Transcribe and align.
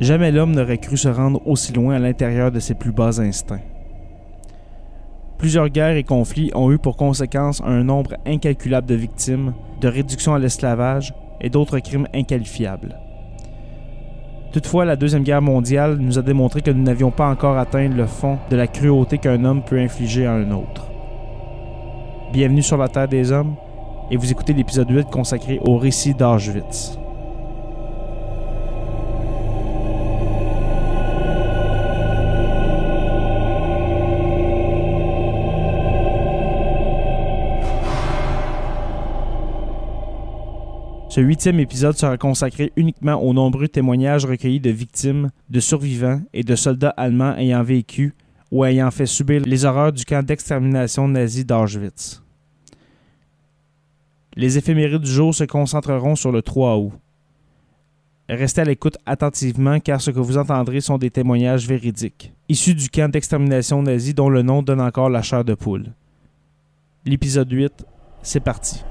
Jamais 0.00 0.30
l'homme 0.30 0.54
n'aurait 0.54 0.78
cru 0.78 0.96
se 0.96 1.08
rendre 1.08 1.40
aussi 1.46 1.72
loin 1.72 1.94
à 1.94 1.98
l'intérieur 1.98 2.52
de 2.52 2.60
ses 2.60 2.74
plus 2.74 2.92
bas 2.92 3.18
instincts. 3.20 3.62
Plusieurs 5.38 5.68
guerres 5.68 5.96
et 5.96 6.04
conflits 6.04 6.50
ont 6.54 6.70
eu 6.70 6.78
pour 6.78 6.96
conséquence 6.96 7.62
un 7.64 7.82
nombre 7.82 8.14
incalculable 8.26 8.86
de 8.86 8.94
victimes, 8.94 9.54
de 9.80 9.88
réduction 9.88 10.34
à 10.34 10.38
l'esclavage 10.38 11.14
et 11.40 11.50
d'autres 11.50 11.78
crimes 11.78 12.08
inqualifiables. 12.14 12.96
Toutefois, 14.52 14.84
la 14.84 14.96
Deuxième 14.96 15.22
Guerre 15.22 15.42
mondiale 15.42 15.98
nous 15.98 16.18
a 16.18 16.22
démontré 16.22 16.62
que 16.62 16.70
nous 16.70 16.82
n'avions 16.82 17.10
pas 17.10 17.28
encore 17.28 17.58
atteint 17.58 17.88
le 17.88 18.06
fond 18.06 18.38
de 18.50 18.56
la 18.56 18.66
cruauté 18.66 19.18
qu'un 19.18 19.44
homme 19.44 19.62
peut 19.62 19.78
infliger 19.78 20.26
à 20.26 20.32
un 20.32 20.50
autre. 20.50 20.90
Bienvenue 22.32 22.62
sur 22.62 22.78
la 22.78 22.88
Terre 22.88 23.08
des 23.08 23.32
Hommes, 23.32 23.56
et 24.10 24.16
vous 24.16 24.30
écoutez 24.30 24.52
l'épisode 24.52 24.90
8 24.90 25.10
consacré 25.10 25.60
au 25.62 25.76
récit 25.76 26.14
d'Auschwitz. 26.14 26.98
Ce 41.16 41.22
huitième 41.22 41.60
épisode 41.60 41.96
sera 41.96 42.18
consacré 42.18 42.74
uniquement 42.76 43.14
aux 43.14 43.32
nombreux 43.32 43.68
témoignages 43.68 44.26
recueillis 44.26 44.60
de 44.60 44.68
victimes, 44.68 45.30
de 45.48 45.60
survivants 45.60 46.20
et 46.34 46.42
de 46.42 46.54
soldats 46.54 46.92
allemands 46.94 47.34
ayant 47.38 47.62
vécu 47.62 48.14
ou 48.52 48.66
ayant 48.66 48.90
fait 48.90 49.06
subir 49.06 49.40
les 49.46 49.64
horreurs 49.64 49.94
du 49.94 50.04
camp 50.04 50.22
d'extermination 50.22 51.08
nazi 51.08 51.46
d'Auschwitz. 51.46 52.22
Les 54.34 54.58
éphémérides 54.58 55.00
du 55.00 55.10
jour 55.10 55.34
se 55.34 55.44
concentreront 55.44 56.16
sur 56.16 56.32
le 56.32 56.42
3 56.42 56.76
août. 56.76 56.92
Restez 58.28 58.60
à 58.60 58.64
l'écoute 58.64 58.98
attentivement 59.06 59.80
car 59.80 60.02
ce 60.02 60.10
que 60.10 60.20
vous 60.20 60.36
entendrez 60.36 60.82
sont 60.82 60.98
des 60.98 61.10
témoignages 61.10 61.66
véridiques, 61.66 62.34
issus 62.50 62.74
du 62.74 62.90
camp 62.90 63.10
d'extermination 63.10 63.82
nazi 63.82 64.12
dont 64.12 64.28
le 64.28 64.42
nom 64.42 64.62
donne 64.62 64.82
encore 64.82 65.08
la 65.08 65.22
chair 65.22 65.46
de 65.46 65.54
poule. 65.54 65.94
L'épisode 67.06 67.50
8, 67.50 67.86
c'est 68.20 68.40
parti. 68.40 68.84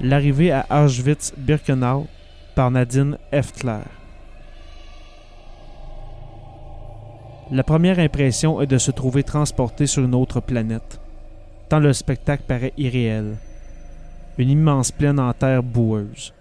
L'arrivée 0.00 0.52
à 0.52 0.64
Auschwitz-Birkenau 0.70 2.06
par 2.54 2.70
Nadine 2.70 3.18
Eftler. 3.32 3.80
La 7.50 7.64
première 7.64 7.98
impression 7.98 8.60
est 8.60 8.68
de 8.68 8.78
se 8.78 8.92
trouver 8.92 9.24
transporté 9.24 9.88
sur 9.88 10.04
une 10.04 10.14
autre 10.14 10.40
planète, 10.40 11.00
tant 11.68 11.80
le 11.80 11.92
spectacle 11.92 12.44
paraît 12.46 12.74
irréel. 12.76 13.38
Une 14.38 14.50
immense 14.50 14.92
plaine 14.92 15.18
en 15.18 15.32
terre 15.32 15.64
boueuse. 15.64 16.32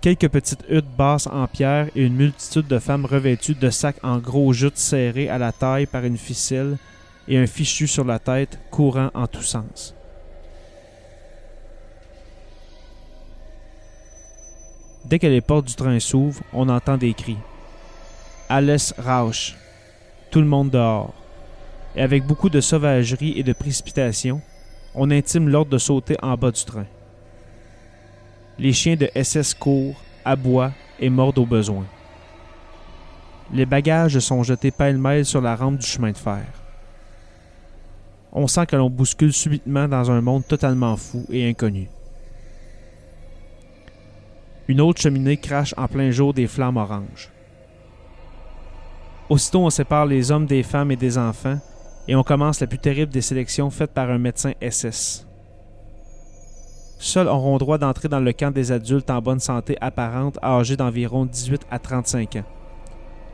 Quelques 0.00 0.28
petites 0.28 0.64
huttes 0.68 0.96
basses 0.98 1.28
en 1.28 1.46
pierre 1.46 1.88
et 1.94 2.04
une 2.04 2.16
multitude 2.16 2.66
de 2.66 2.80
femmes 2.80 3.06
revêtues 3.06 3.54
de 3.54 3.70
sacs 3.70 4.02
en 4.02 4.18
gros 4.18 4.52
jutes 4.52 4.78
serrés 4.78 5.28
à 5.28 5.38
la 5.38 5.52
taille 5.52 5.86
par 5.86 6.04
une 6.04 6.18
ficelle 6.18 6.76
et 7.28 7.38
un 7.38 7.46
fichu 7.46 7.86
sur 7.86 8.04
la 8.04 8.18
tête 8.18 8.58
courant 8.72 9.10
en 9.14 9.28
tous 9.28 9.42
sens. 9.42 9.95
Dès 15.08 15.20
que 15.20 15.26
les 15.28 15.40
portes 15.40 15.68
du 15.68 15.74
train 15.76 16.00
s'ouvrent, 16.00 16.42
on 16.52 16.68
entend 16.68 16.96
des 16.96 17.14
cris. 17.14 17.36
Alles 18.48 18.92
Rausch. 18.98 19.54
Tout 20.32 20.40
le 20.40 20.46
monde 20.46 20.70
dehors. 20.70 21.14
Et 21.94 22.02
avec 22.02 22.26
beaucoup 22.26 22.48
de 22.48 22.60
sauvagerie 22.60 23.38
et 23.38 23.44
de 23.44 23.52
précipitation, 23.52 24.40
on 24.96 25.12
intime 25.12 25.48
l'ordre 25.48 25.70
de 25.70 25.78
sauter 25.78 26.16
en 26.22 26.34
bas 26.36 26.50
du 26.50 26.64
train. 26.64 26.86
Les 28.58 28.72
chiens 28.72 28.96
de 28.96 29.08
SS 29.14 29.54
courent, 29.54 30.02
aboient 30.24 30.72
et 30.98 31.08
mordent 31.08 31.38
au 31.38 31.46
besoin. 31.46 31.84
Les 33.52 33.66
bagages 33.66 34.18
sont 34.18 34.42
jetés 34.42 34.72
pêle-mêle 34.72 35.24
sur 35.24 35.40
la 35.40 35.54
rampe 35.54 35.78
du 35.78 35.86
chemin 35.86 36.10
de 36.10 36.18
fer. 36.18 36.46
On 38.32 38.48
sent 38.48 38.66
que 38.66 38.74
l'on 38.74 38.90
bouscule 38.90 39.32
subitement 39.32 39.86
dans 39.86 40.10
un 40.10 40.20
monde 40.20 40.44
totalement 40.48 40.96
fou 40.96 41.24
et 41.30 41.48
inconnu. 41.48 41.88
Une 44.68 44.80
autre 44.80 45.00
cheminée 45.00 45.36
crache 45.36 45.74
en 45.76 45.86
plein 45.86 46.10
jour 46.10 46.34
des 46.34 46.48
flammes 46.48 46.76
oranges. 46.76 47.30
Aussitôt, 49.28 49.60
on 49.60 49.70
sépare 49.70 50.06
les 50.06 50.30
hommes 50.30 50.46
des 50.46 50.62
femmes 50.62 50.90
et 50.90 50.96
des 50.96 51.18
enfants 51.18 51.58
et 52.08 52.16
on 52.16 52.22
commence 52.22 52.60
la 52.60 52.66
plus 52.66 52.78
terrible 52.78 53.12
des 53.12 53.20
sélections 53.20 53.70
faites 53.70 53.92
par 53.92 54.10
un 54.10 54.18
médecin 54.18 54.52
SS. 54.60 55.26
Seuls 56.98 57.28
auront 57.28 57.58
droit 57.58 57.78
d'entrer 57.78 58.08
dans 58.08 58.20
le 58.20 58.32
camp 58.32 58.52
des 58.52 58.72
adultes 58.72 59.10
en 59.10 59.20
bonne 59.20 59.40
santé 59.40 59.76
apparente 59.80 60.38
âgés 60.42 60.76
d'environ 60.76 61.26
18 61.26 61.66
à 61.70 61.78
35 61.78 62.36
ans. 62.36 62.44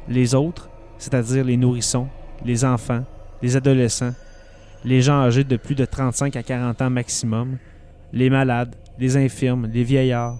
Les 0.08 0.34
autres, 0.34 0.68
c'est-à-dire 0.98 1.44
les 1.44 1.56
nourrissons, 1.56 2.08
les 2.44 2.64
enfants, 2.64 3.04
les 3.40 3.56
adolescents, 3.56 4.14
les 4.84 5.00
gens 5.00 5.22
âgés 5.22 5.44
de 5.44 5.56
plus 5.56 5.74
de 5.74 5.84
35 5.84 6.34
à 6.36 6.42
40 6.42 6.82
ans 6.82 6.90
maximum, 6.90 7.58
les 8.12 8.30
malades, 8.30 8.74
les 8.98 9.16
infirmes, 9.16 9.66
les 9.66 9.84
vieillards, 9.84 10.38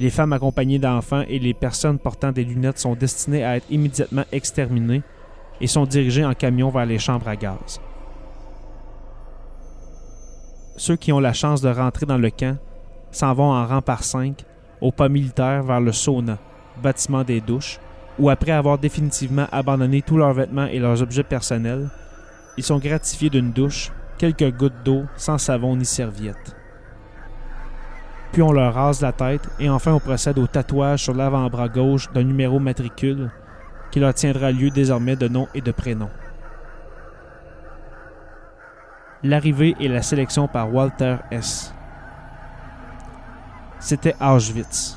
les 0.00 0.08
femmes 0.08 0.32
accompagnées 0.32 0.78
d'enfants 0.78 1.24
et 1.28 1.38
les 1.38 1.52
personnes 1.52 1.98
portant 1.98 2.32
des 2.32 2.42
lunettes 2.42 2.78
sont 2.78 2.94
destinées 2.94 3.44
à 3.44 3.56
être 3.58 3.70
immédiatement 3.70 4.24
exterminées 4.32 5.02
et 5.60 5.66
sont 5.66 5.84
dirigées 5.84 6.24
en 6.24 6.32
camion 6.32 6.70
vers 6.70 6.86
les 6.86 6.98
chambres 6.98 7.28
à 7.28 7.36
gaz. 7.36 7.78
Ceux 10.78 10.96
qui 10.96 11.12
ont 11.12 11.20
la 11.20 11.34
chance 11.34 11.60
de 11.60 11.68
rentrer 11.68 12.06
dans 12.06 12.16
le 12.16 12.30
camp 12.30 12.56
s'en 13.10 13.34
vont 13.34 13.52
en 13.52 13.66
rang 13.66 13.82
par 13.82 14.02
cinq 14.02 14.46
au 14.80 14.90
pas 14.90 15.10
militaire 15.10 15.62
vers 15.64 15.82
le 15.82 15.92
sauna, 15.92 16.38
bâtiment 16.82 17.22
des 17.22 17.42
douches, 17.42 17.78
où 18.18 18.30
après 18.30 18.52
avoir 18.52 18.78
définitivement 18.78 19.48
abandonné 19.52 20.00
tous 20.00 20.16
leurs 20.16 20.32
vêtements 20.32 20.64
et 20.66 20.78
leurs 20.78 21.02
objets 21.02 21.24
personnels, 21.24 21.90
ils 22.56 22.64
sont 22.64 22.78
gratifiés 22.78 23.28
d'une 23.28 23.52
douche, 23.52 23.92
quelques 24.16 24.50
gouttes 24.56 24.82
d'eau 24.82 25.02
sans 25.18 25.36
savon 25.36 25.76
ni 25.76 25.84
serviette 25.84 26.56
puis 28.32 28.42
on 28.42 28.52
leur 28.52 28.74
rase 28.74 29.00
la 29.00 29.12
tête, 29.12 29.48
et 29.58 29.68
enfin 29.68 29.92
on 29.92 29.98
procède 29.98 30.38
au 30.38 30.46
tatouage 30.46 31.02
sur 31.02 31.14
l'avant-bras 31.14 31.68
gauche 31.68 32.10
d'un 32.12 32.22
numéro 32.22 32.60
matricule 32.60 33.30
qui 33.90 33.98
leur 33.98 34.14
tiendra 34.14 34.52
lieu 34.52 34.70
désormais 34.70 35.16
de 35.16 35.26
nom 35.26 35.48
et 35.54 35.60
de 35.60 35.72
prénom. 35.72 36.08
L'arrivée 39.22 39.74
et 39.80 39.88
la 39.88 40.00
sélection 40.00 40.48
par 40.48 40.72
Walter 40.72 41.16
S. 41.30 41.74
C'était 43.80 44.14
Auschwitz. 44.20 44.96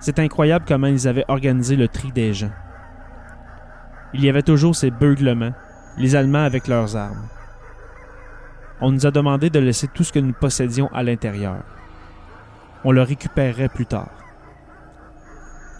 C'est 0.00 0.18
incroyable 0.18 0.64
comment 0.68 0.86
ils 0.86 1.08
avaient 1.08 1.24
organisé 1.28 1.76
le 1.76 1.88
tri 1.88 2.12
des 2.12 2.34
gens. 2.34 2.52
Il 4.12 4.24
y 4.24 4.28
avait 4.28 4.42
toujours 4.42 4.76
ces 4.76 4.90
beuglements, 4.90 5.52
les 5.96 6.14
Allemands 6.14 6.44
avec 6.44 6.68
leurs 6.68 6.94
armes. 6.94 7.26
On 8.80 8.92
nous 8.92 9.06
a 9.06 9.10
demandé 9.10 9.50
de 9.50 9.58
laisser 9.58 9.88
tout 9.88 10.04
ce 10.04 10.12
que 10.12 10.18
nous 10.20 10.32
possédions 10.32 10.88
à 10.94 11.02
l'intérieur 11.02 11.56
on 12.84 12.92
le 12.92 13.02
récupérerait 13.02 13.68
plus 13.68 13.86
tard. 13.86 14.10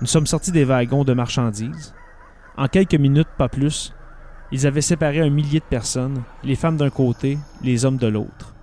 Nous 0.01 0.07
sommes 0.07 0.27
sortis 0.27 0.53
des 0.53 0.65
wagons 0.65 1.05
de 1.05 1.13
marchandises. 1.13 1.95
En 2.57 2.69
quelques 2.69 2.95
minutes, 2.95 3.29
pas 3.37 3.49
plus, 3.49 3.95
ils 4.53 4.67
avaient 4.67 4.81
séparé 4.81 5.21
un 5.21 5.31
millier 5.31 5.61
de 5.61 5.65
personnes, 5.65 6.23
les 6.43 6.55
femmes 6.55 6.77
d'un 6.77 6.91
côté, 6.91 7.39
les 7.63 7.85
hommes 7.85 7.99
de 7.99 8.07
l'autre. 8.07 8.55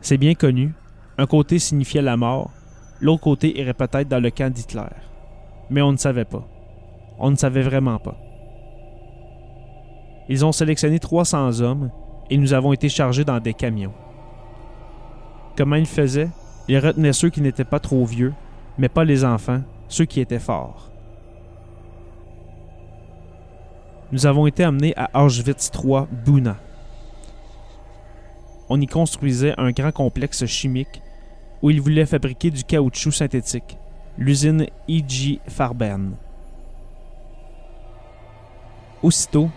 C'est 0.00 0.18
bien 0.18 0.34
connu, 0.34 0.72
un 1.16 1.26
côté 1.26 1.58
signifiait 1.58 2.02
la 2.02 2.16
mort, 2.16 2.50
l'autre 3.00 3.22
côté 3.22 3.58
irait 3.58 3.74
peut-être 3.74 4.08
dans 4.08 4.22
le 4.22 4.30
camp 4.30 4.52
d'Hitler. 4.52 4.82
Mais 5.70 5.82
on 5.82 5.92
ne 5.92 5.96
savait 5.96 6.24
pas. 6.24 6.46
On 7.18 7.30
ne 7.30 7.36
savait 7.36 7.62
vraiment 7.62 7.98
pas. 7.98 8.16
Ils 10.28 10.44
ont 10.44 10.52
sélectionné 10.52 10.98
300 10.98 11.60
hommes 11.60 11.90
et 12.30 12.36
nous 12.36 12.52
avons 12.52 12.72
été 12.72 12.88
chargés 12.88 13.24
dans 13.24 13.40
des 13.40 13.54
camions. 13.54 13.94
Comment 15.56 15.76
ils 15.76 15.86
faisaient? 15.86 16.30
Il 16.68 16.78
retenait 16.78 17.14
ceux 17.14 17.30
qui 17.30 17.40
n'étaient 17.40 17.64
pas 17.64 17.80
trop 17.80 18.04
vieux, 18.04 18.34
mais 18.76 18.88
pas 18.88 19.04
les 19.04 19.24
enfants, 19.24 19.62
ceux 19.88 20.04
qui 20.04 20.20
étaient 20.20 20.38
forts. 20.38 20.90
Nous 24.12 24.26
avons 24.26 24.46
été 24.46 24.64
amenés 24.64 24.94
à 24.96 25.22
Auschwitz 25.22 25.70
III 25.74 26.04
Buna. 26.24 26.56
On 28.68 28.80
y 28.80 28.86
construisait 28.86 29.54
un 29.58 29.70
grand 29.70 29.92
complexe 29.92 30.44
chimique 30.46 31.02
où 31.62 31.70
ils 31.70 31.80
voulaient 31.80 32.06
fabriquer 32.06 32.50
du 32.50 32.64
caoutchouc 32.64 33.12
synthétique, 33.12 33.78
l'usine 34.16 34.66
E.G. 34.88 35.40
Farben. 35.48 36.12
Aussitôt, 39.02 39.50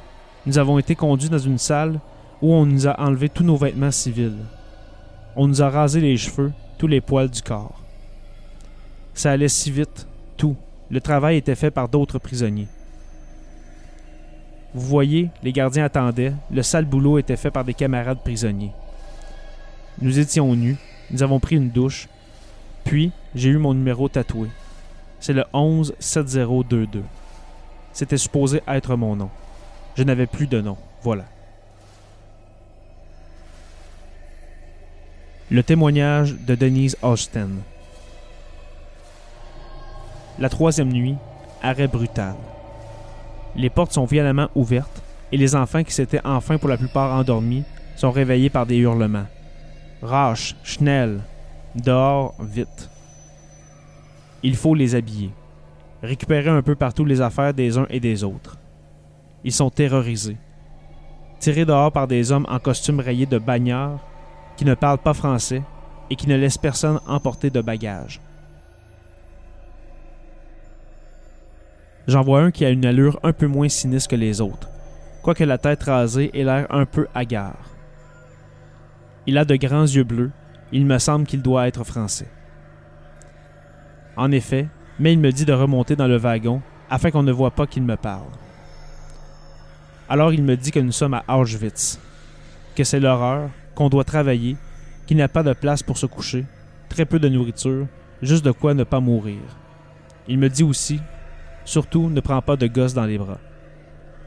nous 0.45 0.57
avons 0.57 0.79
été 0.79 0.95
conduits 0.95 1.29
dans 1.29 1.37
une 1.37 1.57
salle 1.57 1.99
où 2.41 2.53
on 2.53 2.65
nous 2.65 2.87
a 2.87 2.99
enlevé 2.99 3.29
tous 3.29 3.43
nos 3.43 3.57
vêtements 3.57 3.91
civils. 3.91 4.45
On 5.35 5.47
nous 5.47 5.61
a 5.61 5.69
rasé 5.69 6.01
les 6.01 6.17
cheveux 6.17 6.51
tous 6.77 6.87
les 6.87 7.01
poils 7.01 7.29
du 7.29 7.41
corps. 7.41 7.81
Ça 9.13 9.31
allait 9.31 9.47
si 9.47 9.71
vite, 9.71 10.07
tout. 10.35 10.55
Le 10.89 10.99
travail 10.99 11.37
était 11.37 11.55
fait 11.55 11.71
par 11.71 11.87
d'autres 11.87 12.19
prisonniers. 12.19 12.67
Vous 14.73 14.87
voyez, 14.87 15.29
les 15.43 15.53
gardiens 15.53 15.85
attendaient, 15.85 16.33
le 16.49 16.63
sale 16.63 16.85
boulot 16.85 17.17
était 17.17 17.37
fait 17.37 17.51
par 17.51 17.63
des 17.63 17.73
camarades 17.73 18.23
prisonniers. 18.23 18.71
Nous 20.01 20.19
étions 20.19 20.55
nus, 20.55 20.77
nous 21.11 21.23
avons 21.23 21.39
pris 21.39 21.57
une 21.57 21.69
douche, 21.69 22.07
puis 22.83 23.11
j'ai 23.35 23.49
eu 23.49 23.57
mon 23.57 23.73
numéro 23.73 24.09
tatoué. 24.09 24.49
C'est 25.19 25.33
le 25.33 25.45
117022. 25.53 27.03
C'était 27.93 28.17
supposé 28.17 28.61
être 28.67 28.95
mon 28.95 29.15
nom. 29.15 29.29
Je 29.95 30.03
n'avais 30.03 30.25
plus 30.25 30.47
de 30.47 30.61
nom, 30.61 30.77
voilà. 31.03 31.25
Le 35.51 35.63
témoignage 35.63 36.33
de 36.47 36.55
Denise 36.55 36.95
Austin. 37.01 37.49
La 40.39 40.47
troisième 40.47 40.93
nuit, 40.93 41.17
arrêt 41.61 41.89
brutal. 41.89 42.35
Les 43.57 43.69
portes 43.69 43.91
sont 43.91 44.05
violemment 44.05 44.47
ouvertes 44.55 45.03
et 45.29 45.35
les 45.35 45.53
enfants 45.53 45.83
qui 45.83 45.91
s'étaient 45.91 46.21
enfin 46.23 46.57
pour 46.57 46.69
la 46.69 46.77
plupart 46.77 47.13
endormis 47.13 47.65
sont 47.97 48.11
réveillés 48.11 48.49
par 48.49 48.65
des 48.65 48.77
hurlements. 48.77 49.27
Rache, 50.01 50.55
Schnell, 50.63 51.19
dehors, 51.75 52.33
vite. 52.39 52.89
Il 54.43 54.55
faut 54.55 54.73
les 54.73 54.95
habiller. 54.95 55.31
Récupérer 56.01 56.49
un 56.49 56.61
peu 56.61 56.75
partout 56.75 57.03
les 57.03 57.19
affaires 57.19 57.53
des 57.53 57.77
uns 57.77 57.87
et 57.89 57.99
des 57.99 58.23
autres. 58.23 58.57
Ils 59.43 59.51
sont 59.51 59.69
terrorisés. 59.69 60.37
Tirés 61.41 61.65
dehors 61.65 61.91
par 61.91 62.07
des 62.07 62.31
hommes 62.31 62.47
en 62.47 62.59
costume 62.59 63.01
rayé 63.01 63.25
de 63.25 63.37
bagnards 63.37 63.99
qui 64.57 64.65
ne 64.65 64.73
parlent 64.73 64.97
pas 64.97 65.13
français 65.13 65.63
et 66.09 66.15
qui 66.15 66.27
ne 66.27 66.35
laissent 66.35 66.57
personne 66.57 66.99
emporter 67.07 67.49
de 67.49 67.61
bagages. 67.61 68.21
J'en 72.07 72.21
vois 72.21 72.41
un 72.41 72.51
qui 72.51 72.65
a 72.65 72.69
une 72.69 72.85
allure 72.85 73.19
un 73.23 73.31
peu 73.31 73.47
moins 73.47 73.69
sinistre 73.69 74.09
que 74.09 74.15
les 74.15 74.41
autres, 74.41 74.69
quoique 75.21 75.43
la 75.43 75.57
tête 75.57 75.83
rasée 75.83 76.31
ait 76.33 76.43
l'air 76.43 76.67
un 76.69 76.85
peu 76.85 77.07
hagard. 77.13 77.69
Il 79.27 79.37
a 79.37 79.45
de 79.45 79.55
grands 79.55 79.83
yeux 79.83 80.03
bleus, 80.03 80.31
il 80.71 80.85
me 80.85 80.97
semble 80.97 81.25
qu'il 81.25 81.41
doit 81.41 81.67
être 81.67 81.83
français. 81.83 82.27
En 84.17 84.31
effet, 84.31 84.67
mais 84.99 85.13
il 85.13 85.19
me 85.19 85.31
dit 85.31 85.45
de 85.45 85.53
remonter 85.53 85.95
dans 85.95 86.07
le 86.07 86.17
wagon 86.17 86.61
afin 86.89 87.11
qu'on 87.11 87.23
ne 87.23 87.31
voit 87.31 87.51
pas 87.51 87.67
qu'il 87.67 87.83
me 87.83 87.95
parle. 87.95 88.31
Alors 90.09 90.33
il 90.33 90.43
me 90.43 90.57
dit 90.57 90.71
que 90.71 90.79
nous 90.79 90.91
sommes 90.91 91.13
à 91.13 91.37
Auschwitz, 91.37 91.99
que 92.75 92.83
c'est 92.83 92.99
l'horreur, 92.99 93.49
qu'on 93.75 93.89
doit 93.89 94.03
travailler, 94.03 94.57
qu'il 95.05 95.17
n'y 95.17 95.27
pas 95.27 95.43
de 95.43 95.53
place 95.53 95.83
pour 95.83 95.97
se 95.97 96.05
coucher, 96.05 96.45
très 96.89 97.05
peu 97.05 97.19
de 97.19 97.29
nourriture, 97.29 97.87
juste 98.21 98.45
de 98.45 98.51
quoi 98.51 98.73
ne 98.73 98.83
pas 98.83 98.99
mourir. 98.99 99.39
Il 100.27 100.37
me 100.37 100.49
dit 100.49 100.63
aussi 100.63 100.99
Surtout, 101.65 102.09
ne 102.09 102.21
prends 102.21 102.41
pas 102.41 102.55
de 102.55 102.67
gosse 102.67 102.93
dans 102.93 103.05
les 103.05 103.17
bras. 103.17 103.39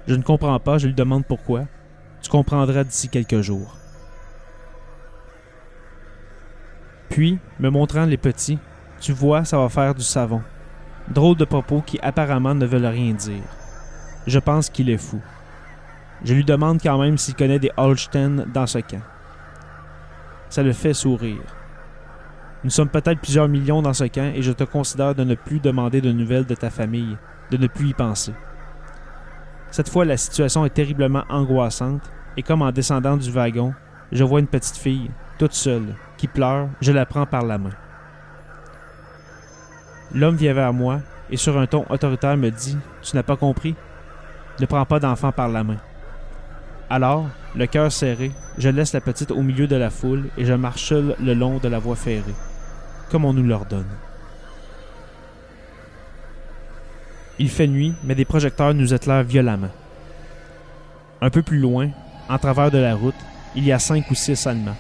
Je 0.07 0.15
ne 0.15 0.23
comprends 0.23 0.59
pas, 0.61 0.79
je 0.79 0.87
lui 0.87 0.95
demande 0.95 1.25
pourquoi. 1.27 1.65
Tu 2.23 2.31
comprendras 2.31 2.85
d'ici 2.85 3.09
quelques 3.09 3.41
jours. 3.41 3.77
Puis, 7.09 7.39
me 7.61 7.71
montrant 7.71 8.07
les 8.07 8.17
petits, 8.17 8.59
tu 9.01 9.13
vois, 9.13 9.45
ça 9.45 9.59
va 9.59 9.69
faire 9.69 9.95
du 9.95 10.03
savon. 10.03 10.43
Drôle 11.09 11.37
de 11.37 11.45
propos 11.45 11.83
qui 11.83 11.99
apparemment 12.01 12.55
ne 12.55 12.67
veulent 12.67 12.87
rien 12.87 13.13
dire. 13.13 13.45
Je 14.27 14.39
pense 14.39 14.71
qu'il 14.71 14.89
est 14.89 14.99
fou. 14.99 15.21
Je 16.25 16.35
lui 16.35 16.45
demande 16.45 16.81
quand 16.83 16.99
même 16.99 17.19
s'il 17.19 17.35
connaît 17.35 17.59
des 17.59 17.71
Holstein 17.77 18.47
dans 18.53 18.67
ce 18.67 18.79
camp. 18.79 19.03
Ça 20.55 20.63
le 20.63 20.73
fait 20.73 20.95
sourire. 20.95 21.43
Nous 22.63 22.71
sommes 22.71 22.89
peut-être 22.89 23.21
plusieurs 23.21 23.49
millions 23.49 23.83
dans 23.83 23.93
ce 23.93 24.05
camp 24.05 24.33
et 24.33 24.41
je 24.41 24.53
te 24.53 24.63
considère 24.63 25.13
de 25.13 25.25
ne 25.25 25.35
plus 25.35 25.59
demander 25.59 26.01
de 26.01 26.13
nouvelles 26.13 26.47
de 26.47 26.55
ta 26.55 26.71
famille, 26.71 27.17
de 27.51 27.57
ne 27.57 27.67
plus 27.67 27.89
y 27.89 27.93
penser. 27.93 28.33
Cette 29.73 29.89
fois, 29.89 30.05
la 30.05 30.17
situation 30.17 30.65
est 30.65 30.71
terriblement 30.71 31.25
angoissante 31.29 32.09
et 32.37 32.45
comme 32.45 32.63
en 32.63 32.71
descendant 32.71 33.17
du 33.17 33.33
wagon, 33.33 33.75
je 34.13 34.23
vois 34.23 34.39
une 34.39 34.47
petite 34.47 34.77
fille, 34.77 35.11
toute 35.41 35.55
seule, 35.55 35.97
qui 36.17 36.29
pleure, 36.29 36.69
je 36.81 36.93
la 36.93 37.05
prends 37.05 37.27
par 37.27 37.45
la 37.45 37.59
main. 37.59 37.75
L'homme 40.15 40.37
vient 40.37 40.55
vers 40.55 40.73
moi 40.73 41.01
et 41.31 41.37
sur 41.37 41.59
un 41.59 41.67
ton 41.67 41.85
autoritaire 41.91 42.37
me 42.37 42.51
dit 42.51 42.79
Tu 43.03 43.17
n'as 43.17 43.25
pas 43.25 43.37
compris 43.37 43.75
Ne 44.61 44.67
prends 44.67 44.87
pas 44.87 45.01
d'enfant 45.01 45.33
par 45.33 45.49
la 45.49 45.65
main. 45.65 45.79
Alors, 46.91 47.27
le 47.55 47.67
cœur 47.67 47.91
serré, 47.91 48.31
je 48.59 48.69
laisse 48.69 48.93
la 48.93 49.01
petite 49.01 49.31
au 49.31 49.43
milieu 49.43 49.67
de 49.67 49.77
la 49.77 49.91
foule 49.91 50.29
et 50.37 50.45
je 50.45 50.53
marche 50.53 50.93
le 50.93 51.35
long 51.35 51.59
de 51.59 51.69
la 51.69 51.79
voie 51.79 51.97
ferrée 51.97 52.35
comme 53.11 53.25
on 53.25 53.33
nous 53.33 53.45
l'ordonne. 53.45 53.87
Il 57.39 57.49
fait 57.49 57.69
nuit, 57.69 57.95
mais 58.03 58.17
des 58.17 58.25
projecteurs 58.25 58.75
nous 58.75 58.93
éclairent 58.93 59.23
violemment. 59.23 59.71
Un 61.21 61.31
peu 61.31 61.43
plus 61.43 61.59
loin, 61.59 61.91
en 62.29 62.39
travers 62.39 62.73
de 62.73 62.79
la 62.79 62.97
route, 62.97 63.15
il 63.55 63.65
y 63.65 63.71
a 63.71 63.79
cinq 63.79 64.11
ou 64.11 64.17
six 64.17 64.47
Allemands. 64.49 64.77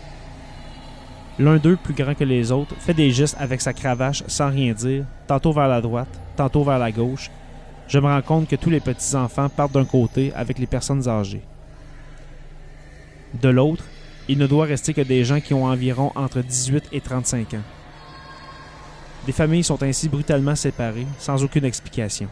L'un 1.38 1.58
d'eux, 1.58 1.76
plus 1.76 1.94
grand 1.94 2.14
que 2.14 2.24
les 2.24 2.50
autres, 2.50 2.74
fait 2.80 2.94
des 2.94 3.12
gestes 3.12 3.36
avec 3.38 3.60
sa 3.60 3.72
cravache 3.72 4.22
sans 4.26 4.50
rien 4.50 4.72
dire, 4.72 5.04
tantôt 5.28 5.52
vers 5.52 5.68
la 5.68 5.80
droite, 5.80 6.20
tantôt 6.36 6.64
vers 6.64 6.78
la 6.78 6.92
gauche. 6.92 7.30
Je 7.86 8.00
me 8.00 8.06
rends 8.06 8.22
compte 8.22 8.48
que 8.48 8.56
tous 8.56 8.70
les 8.70 8.80
petits-enfants 8.80 9.48
partent 9.48 9.72
d'un 9.72 9.84
côté 9.84 10.32
avec 10.34 10.58
les 10.58 10.66
personnes 10.66 11.08
âgées. 11.08 11.42
De 13.34 13.48
l'autre, 13.48 13.84
il 14.28 14.38
ne 14.38 14.46
doit 14.46 14.66
rester 14.66 14.94
que 14.94 15.00
des 15.00 15.24
gens 15.24 15.40
qui 15.40 15.54
ont 15.54 15.66
environ 15.66 16.12
entre 16.14 16.40
18 16.40 16.84
et 16.92 17.00
35 17.00 17.54
ans. 17.54 17.62
Des 19.26 19.32
familles 19.32 19.64
sont 19.64 19.82
ainsi 19.82 20.08
brutalement 20.08 20.54
séparées, 20.54 21.06
sans 21.18 21.42
aucune 21.42 21.64
explication. 21.64 22.28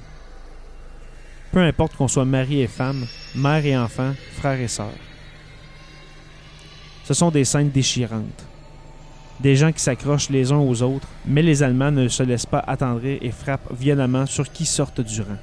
Peu 1.51 1.61
importe 1.61 1.97
qu'on 1.97 2.09
soit 2.09 2.25
mari 2.25 2.61
et 2.61 2.67
femme, 2.67 3.07
mère 3.35 3.65
et 3.65 3.77
enfant, 3.77 4.13
frère 4.37 4.61
et 4.61 4.69
sœur. 4.69 4.93
Ce 7.05 7.15
sont 7.15 7.31
des 7.31 7.45
scènes 7.45 7.71
déchirantes. 7.71 8.47
Des 9.41 9.57
gens 9.57 9.73
qui 9.73 9.83
s'accrochent 9.83 10.31
les 10.31 10.53
uns 10.53 10.59
aux 10.59 10.83
autres, 10.83 11.09
mais 11.27 11.43
les 11.43 11.63
Allemands 11.63 11.91
ne 11.91 12.09
se 12.09 12.23
laissent 12.23 12.47
pas 12.47 12.63
attendrir 12.67 13.19
et 13.21 13.33
frappent 13.33 13.75
violemment 13.75 14.27
sur 14.27 14.51
qui 14.51 14.65
sortent 14.65 15.01
du 15.01 15.21
rang. 15.21 15.39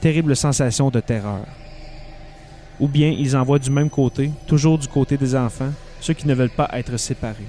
Terrible 0.00 0.36
sensation 0.36 0.90
de 0.90 1.00
terreur. 1.00 1.46
Ou 2.80 2.88
bien 2.88 3.08
ils 3.10 3.36
envoient 3.36 3.58
du 3.58 3.70
même 3.70 3.90
côté, 3.90 4.32
toujours 4.46 4.78
du 4.78 4.88
côté 4.88 5.16
des 5.16 5.36
enfants, 5.36 5.72
ceux 6.00 6.14
qui 6.14 6.26
ne 6.26 6.34
veulent 6.34 6.50
pas 6.50 6.70
être 6.72 6.96
séparés. 6.96 7.46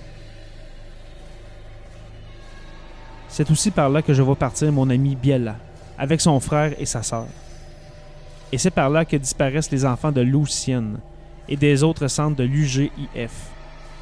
C'est 3.30 3.50
aussi 3.50 3.72
par 3.72 3.90
là 3.90 4.02
que 4.02 4.14
je 4.14 4.22
vois 4.22 4.36
partir 4.36 4.72
mon 4.74 4.90
ami 4.90 5.16
Biella, 5.16 5.56
avec 5.98 6.20
son 6.20 6.40
frère 6.42 6.74
et 6.78 6.86
sa 6.86 7.02
sœur. 7.02 7.28
Et 8.52 8.58
c'est 8.58 8.72
par 8.72 8.90
là 8.90 9.06
que 9.06 9.16
disparaissent 9.16 9.72
les 9.72 9.86
enfants 9.86 10.12
de 10.12 10.20
Lucienne 10.20 11.00
et 11.48 11.56
des 11.56 11.82
autres 11.82 12.10
centres 12.10 12.36
de 12.36 12.44
l'UGIF, 12.44 12.92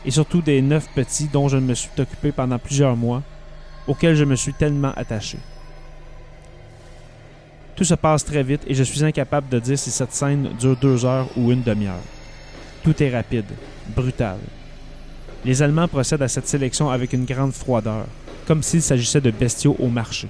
et 0.06 0.12
surtout 0.12 0.42
des 0.42 0.64
neuf 0.64 0.88
petits 0.96 1.28
dont 1.28 1.48
je 1.48 1.58
me 1.58 1.76
suis 1.76 1.92
occupé 2.00 2.32
pendant 2.32 2.58
plusieurs 2.58 2.96
mois, 2.96 3.22
auxquels 3.88 4.16
je 4.16 4.24
me 4.26 4.36
suis 4.36 4.54
tellement 4.54 4.94
attaché. 4.96 5.38
Tout 7.80 7.86
se 7.86 7.94
passe 7.94 8.26
très 8.26 8.44
vite 8.44 8.64
et 8.68 8.74
je 8.74 8.84
suis 8.84 9.06
incapable 9.06 9.48
de 9.48 9.58
dire 9.58 9.80
si 9.80 9.90
cette 9.90 10.12
scène 10.12 10.50
dure 10.60 10.76
deux 10.76 11.06
heures 11.06 11.30
ou 11.38 11.50
une 11.50 11.64
demi-heure. 11.64 12.04
Tout 12.84 13.02
est 13.02 13.10
rapide, 13.10 13.46
brutal. 13.96 14.36
Les 15.46 15.62
Allemands 15.62 15.88
procèdent 15.88 16.24
à 16.24 16.28
cette 16.28 16.50
sélection 16.50 16.90
avec 16.90 17.14
une 17.14 17.24
grande 17.24 17.54
froideur, 17.54 18.06
comme 18.46 18.64
s'il 18.64 18.82
s'agissait 18.82 19.22
de 19.22 19.32
bestiaux 19.32 19.78
au 19.80 19.88
marché. 19.88 20.28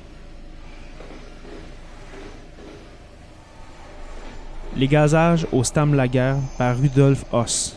Les 4.77 4.88
gazages 4.88 5.48
au 5.51 5.63
Stammlager 5.63 6.36
par 6.56 6.77
Rudolf 6.77 7.25
Hoss. 7.32 7.75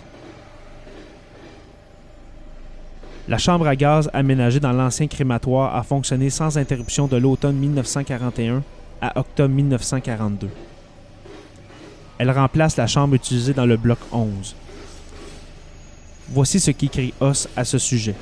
La 3.27 3.39
chambre 3.39 3.67
à 3.67 3.75
gaz 3.75 4.11
aménagée 4.13 4.61
dans 4.61 4.73
l'ancien 4.73 5.07
crématoire 5.07 5.75
a 5.75 5.83
fonctionné 5.83 6.29
sans 6.29 6.59
interruption 6.59 7.07
de 7.07 7.17
l'automne 7.17 7.57
1941 7.57 8.63
à 9.03 9.19
octobre 9.19 9.53
1942. 9.53 10.49
Elle 12.19 12.31
remplace 12.31 12.77
la 12.77 12.87
chambre 12.87 13.15
utilisée 13.15 13.53
dans 13.53 13.67
le 13.67 13.77
bloc 13.77 13.99
11. 14.13 14.55
Voici 16.29 16.61
ce 16.61 16.71
qu'écrit 16.71 17.13
Hoss 17.21 17.49
à 17.57 17.65
ce 17.65 17.79
sujet. 17.79 18.15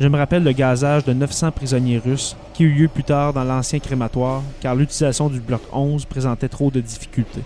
Je 0.00 0.08
me 0.08 0.16
rappelle 0.16 0.44
le 0.44 0.52
gazage 0.52 1.04
de 1.04 1.12
900 1.12 1.50
prisonniers 1.50 1.98
russes 1.98 2.36
qui 2.54 2.62
eut 2.62 2.72
lieu 2.72 2.88
plus 2.88 3.04
tard 3.04 3.34
dans 3.34 3.44
l'ancien 3.44 3.80
crématoire 3.80 4.42
car 4.60 4.74
l'utilisation 4.74 5.28
du 5.28 5.40
bloc 5.40 5.60
11 5.72 6.06
présentait 6.06 6.48
trop 6.48 6.70
de 6.70 6.80
difficultés. 6.80 7.42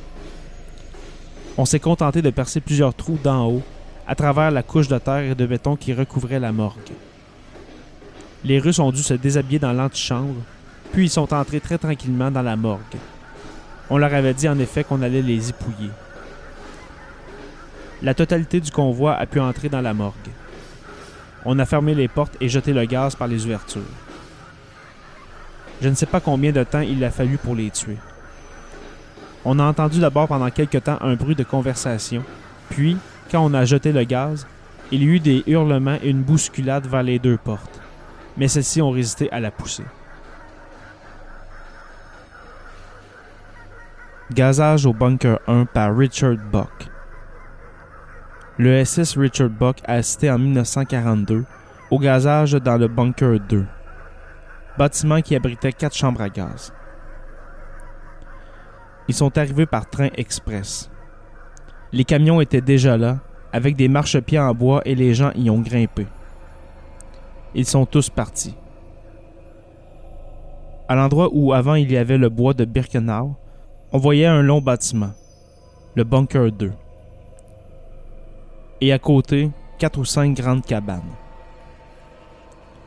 On 1.56 1.64
s'est 1.64 1.80
contenté 1.80 2.20
de 2.20 2.30
percer 2.30 2.60
plusieurs 2.60 2.94
trous 2.94 3.18
d'en 3.24 3.48
haut 3.48 3.62
à 4.06 4.14
travers 4.14 4.50
la 4.50 4.62
couche 4.62 4.88
de 4.88 4.98
terre 4.98 5.30
et 5.30 5.34
de 5.34 5.46
béton 5.46 5.76
qui 5.76 5.94
recouvrait 5.94 6.40
la 6.40 6.52
morgue. 6.52 6.92
Les 8.44 8.58
Russes 8.58 8.78
ont 8.78 8.92
dû 8.92 9.02
se 9.02 9.14
déshabiller 9.14 9.58
dans 9.58 9.72
l'antichambre, 9.72 10.42
puis 10.94 11.06
ils 11.06 11.10
sont 11.10 11.34
entrés 11.34 11.58
très 11.58 11.76
tranquillement 11.76 12.30
dans 12.30 12.42
la 12.42 12.54
morgue. 12.54 12.80
On 13.90 13.98
leur 13.98 14.14
avait 14.14 14.32
dit 14.32 14.48
en 14.48 14.58
effet 14.60 14.84
qu'on 14.84 15.02
allait 15.02 15.22
les 15.22 15.50
épouiller. 15.50 15.90
La 18.00 18.14
totalité 18.14 18.60
du 18.60 18.70
convoi 18.70 19.12
a 19.14 19.26
pu 19.26 19.40
entrer 19.40 19.68
dans 19.68 19.80
la 19.80 19.92
morgue. 19.92 20.14
on 21.44 21.58
a 21.58 21.66
fermé 21.66 21.94
les 21.94 22.06
portes 22.06 22.36
et 22.40 22.48
jeté 22.48 22.72
le 22.72 22.84
gaz 22.84 23.16
par 23.16 23.26
les 23.26 23.44
ouvertures. 23.44 23.82
Je 25.82 25.88
ne 25.88 25.94
sais 25.94 26.06
pas 26.06 26.20
combien 26.20 26.52
de 26.52 26.62
temps 26.62 26.80
il 26.80 27.02
a 27.02 27.10
fallu 27.10 27.38
pour 27.38 27.56
les 27.56 27.70
tuer. 27.70 27.98
On 29.44 29.58
a 29.58 29.64
entendu 29.64 29.98
d'abord 29.98 30.28
pendant 30.28 30.50
quelque 30.50 30.78
temps 30.78 30.98
un 31.00 31.16
bruit 31.16 31.34
de 31.34 31.42
conversation, 31.42 32.22
puis, 32.70 32.96
quand 33.30 33.44
on 33.44 33.52
a 33.52 33.64
jeté 33.64 33.90
le 33.90 34.04
gaz, 34.04 34.46
il 34.92 35.02
y 35.02 35.06
eut 35.06 35.20
des 35.20 35.42
hurlements 35.46 35.98
et 36.02 36.10
une 36.10 36.22
bousculade 36.22 36.86
vers 36.86 37.02
les 37.02 37.18
deux 37.18 37.36
portes, 37.36 37.80
mais 38.36 38.48
celles-ci 38.48 38.80
ont 38.80 38.92
résisté 38.92 39.30
à 39.32 39.40
la 39.40 39.50
poussée. 39.50 39.84
Gazage 44.32 44.86
au 44.86 44.94
bunker 44.94 45.38
1 45.46 45.66
par 45.66 45.94
Richard 45.94 46.38
Buck. 46.50 46.88
Le 48.56 48.82
SS 48.82 49.18
Richard 49.18 49.50
Buck 49.50 49.82
a 49.84 49.94
assisté 49.94 50.30
en 50.30 50.38
1942 50.38 51.44
au 51.90 51.98
gazage 51.98 52.52
dans 52.52 52.78
le 52.78 52.88
bunker 52.88 53.38
2, 53.38 53.66
bâtiment 54.78 55.20
qui 55.20 55.36
abritait 55.36 55.72
quatre 55.72 55.94
chambres 55.94 56.22
à 56.22 56.30
gaz. 56.30 56.72
Ils 59.08 59.14
sont 59.14 59.36
arrivés 59.36 59.66
par 59.66 59.90
train 59.90 60.08
express. 60.16 60.90
Les 61.92 62.04
camions 62.04 62.40
étaient 62.40 62.62
déjà 62.62 62.96
là, 62.96 63.18
avec 63.52 63.76
des 63.76 63.88
marchepieds 63.88 64.38
en 64.38 64.54
bois 64.54 64.80
et 64.86 64.94
les 64.94 65.12
gens 65.12 65.32
y 65.34 65.50
ont 65.50 65.60
grimpé. 65.60 66.06
Ils 67.54 67.66
sont 67.66 67.84
tous 67.84 68.08
partis. 68.08 68.56
À 70.88 70.94
l'endroit 70.94 71.28
où 71.30 71.52
avant 71.52 71.74
il 71.74 71.92
y 71.92 71.98
avait 71.98 72.18
le 72.18 72.30
bois 72.30 72.54
de 72.54 72.64
Birkenau, 72.64 73.36
on 73.94 73.98
voyait 73.98 74.26
un 74.26 74.42
long 74.42 74.60
bâtiment, 74.60 75.12
le 75.94 76.02
bunker 76.02 76.50
2. 76.50 76.72
Et 78.80 78.92
à 78.92 78.98
côté, 78.98 79.52
quatre 79.78 80.00
ou 80.00 80.04
cinq 80.04 80.36
grandes 80.36 80.66
cabanes. 80.66 81.12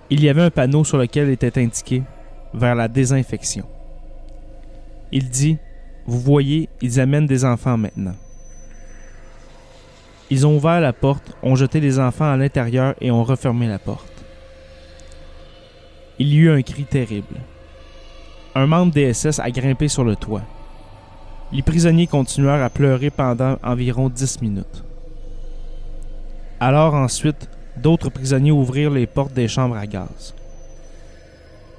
Il 0.09 0.21
y 0.21 0.27
avait 0.27 0.41
un 0.41 0.49
panneau 0.49 0.83
sur 0.83 0.97
lequel 0.97 1.29
était 1.29 1.61
indiqué 1.61 2.03
vers 2.53 2.75
la 2.75 2.89
désinfection. 2.89 3.65
Il 5.13 5.29
dit 5.29 5.57
Vous 6.05 6.19
voyez, 6.19 6.67
ils 6.81 6.99
amènent 6.99 7.25
des 7.25 7.45
enfants 7.45 7.77
maintenant. 7.77 8.15
Ils 10.29 10.45
ont 10.45 10.57
ouvert 10.57 10.81
la 10.81 10.91
porte, 10.91 11.37
ont 11.41 11.55
jeté 11.55 11.79
les 11.79 11.99
enfants 11.99 12.29
à 12.29 12.35
l'intérieur 12.35 12.95
et 12.99 13.11
ont 13.11 13.23
refermé 13.23 13.65
la 13.65 13.79
porte. 13.79 14.25
Il 16.19 16.33
y 16.33 16.39
eut 16.39 16.51
un 16.51 16.61
cri 16.61 16.83
terrible. 16.83 17.39
Un 18.55 18.67
membre 18.67 18.91
des 18.91 19.13
SS 19.13 19.39
a 19.39 19.49
grimpé 19.51 19.87
sur 19.87 20.03
le 20.03 20.17
toit. 20.17 20.43
Les 21.53 21.61
prisonniers 21.61 22.07
continuèrent 22.07 22.63
à 22.63 22.69
pleurer 22.69 23.09
pendant 23.09 23.57
environ 23.63 24.09
dix 24.09 24.41
minutes. 24.41 24.83
Alors 26.59 26.93
ensuite, 26.93 27.49
d'autres 27.77 28.09
prisonniers 28.09 28.51
ouvrirent 28.51 28.91
les 28.91 29.07
portes 29.07 29.33
des 29.33 29.47
chambres 29.47 29.77
à 29.77 29.87
gaz. 29.87 30.33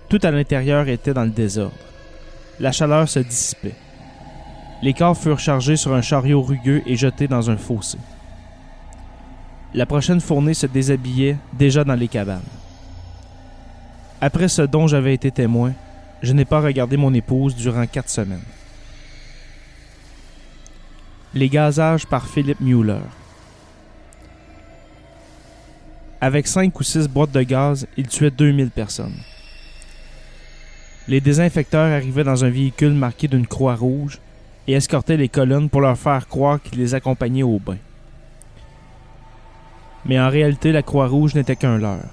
Tout 0.09 0.21
à 0.23 0.31
l'intérieur 0.31 0.89
était 0.89 1.13
dans 1.13 1.25
le 1.25 1.31
désordre. 1.31 1.75
La 2.61 2.73
chaleur 2.73 3.09
se 3.09 3.19
dissipait. 3.19 3.75
Les 4.83 4.95
corps 4.95 5.19
furent 5.19 5.39
chargés 5.39 5.77
sur 5.77 5.93
un 5.93 6.01
chariot 6.01 6.41
rugueux 6.41 6.83
et 6.87 6.97
jetés 6.97 7.29
dans 7.29 7.51
un 7.51 7.57
fossé. 7.57 7.99
La 9.75 9.85
prochaine 9.85 10.21
fournée 10.21 10.55
se 10.55 10.67
déshabillait 10.67 11.37
déjà 11.53 11.85
dans 11.85 11.95
les 11.95 12.09
cabanes. 12.09 12.41
Après 14.21 14.49
ce 14.49 14.63
dont 14.63 14.87
j'avais 14.87 15.13
été 15.13 15.31
témoin, 15.31 15.73
je 16.23 16.33
n'ai 16.33 16.47
pas 16.47 16.61
regardé 16.61 16.97
mon 16.97 17.13
épouse 17.13 17.55
durant 17.55 17.87
quatre 17.87 18.09
semaines. 18.09 18.41
Les 21.35 21.51
gazages 21.51 22.07
par 22.07 22.27
Philippe 22.27 22.61
Mueller. 22.61 23.03
Avec 26.23 26.47
cinq 26.47 26.81
ou 26.81 26.83
six 26.83 27.07
boîtes 27.07 27.33
de 27.33 27.43
gaz, 27.43 27.87
il 27.99 28.09
tuait 28.09 28.31
2000 28.31 28.71
personnes. 28.71 29.19
Les 31.07 31.21
désinfecteurs 31.21 31.93
arrivaient 31.93 32.25
dans 32.25 32.47
un 32.47 32.49
véhicule 32.49 32.95
marqué 32.95 33.29
d'une 33.29 33.47
croix 33.47 33.75
rouge 33.75 34.21
et 34.67 34.73
escortaient 34.73 35.19
les 35.19 35.29
colonnes 35.29 35.69
pour 35.69 35.83
leur 35.83 35.99
faire 35.99 36.27
croire 36.29 36.63
qu'ils 36.63 36.79
les 36.79 36.95
accompagnaient 36.95 37.43
au 37.43 37.59
bain. 37.59 37.77
Mais 40.07 40.19
en 40.19 40.31
réalité, 40.31 40.73
la 40.73 40.83
croix 40.83 41.09
rouge 41.09 41.35
n'était 41.35 41.57
qu'un 41.57 41.77
leurre. 41.77 42.09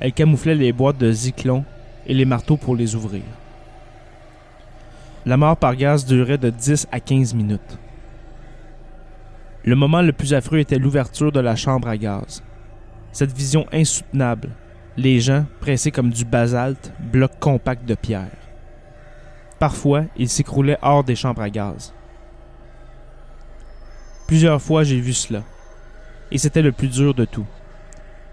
Elle 0.00 0.12
camouflait 0.12 0.56
les 0.56 0.72
boîtes 0.72 0.98
de 0.98 1.12
zyklon 1.12 1.64
et 2.08 2.14
les 2.14 2.24
marteaux 2.24 2.56
pour 2.56 2.74
les 2.74 2.96
ouvrir. 2.96 3.22
La 5.26 5.36
mort 5.36 5.56
par 5.56 5.76
gaz 5.76 6.04
durait 6.04 6.38
de 6.38 6.50
10 6.50 6.88
à 6.90 6.98
15 6.98 7.34
minutes. 7.34 7.78
Le 9.64 9.76
moment 9.76 10.02
le 10.02 10.12
plus 10.12 10.34
affreux 10.34 10.58
était 10.58 10.78
l'ouverture 10.78 11.30
de 11.30 11.40
la 11.40 11.54
chambre 11.54 11.88
à 11.88 11.96
gaz. 11.96 12.42
Cette 13.12 13.32
vision 13.32 13.66
insoutenable, 13.72 14.50
les 14.96 15.20
gens, 15.20 15.46
pressés 15.60 15.92
comme 15.92 16.10
du 16.10 16.24
basalte, 16.24 16.92
blocs 16.98 17.38
compacts 17.38 17.84
de 17.84 17.94
pierre. 17.94 18.30
Parfois, 19.60 20.04
ils 20.16 20.28
s'écroulaient 20.28 20.78
hors 20.82 21.04
des 21.04 21.14
chambres 21.14 21.42
à 21.42 21.50
gaz. 21.50 21.94
Plusieurs 24.26 24.60
fois, 24.60 24.82
j'ai 24.82 24.98
vu 24.98 25.12
cela. 25.12 25.42
Et 26.32 26.38
c'était 26.38 26.62
le 26.62 26.72
plus 26.72 26.88
dur 26.88 27.14
de 27.14 27.24
tout. 27.24 27.46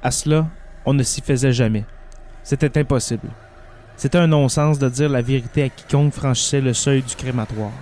À 0.01 0.09
cela, 0.09 0.47
on 0.85 0.93
ne 0.93 1.03
s'y 1.03 1.21
faisait 1.21 1.51
jamais. 1.51 1.85
C'était 2.41 2.79
impossible. 2.79 3.29
C'était 3.95 4.17
un 4.17 4.27
non-sens 4.27 4.79
de 4.79 4.89
dire 4.89 5.09
la 5.09 5.21
vérité 5.21 5.63
à 5.63 5.69
quiconque 5.69 6.13
franchissait 6.13 6.61
le 6.61 6.73
seuil 6.73 7.03
du 7.03 7.15
crématoire. 7.15 7.73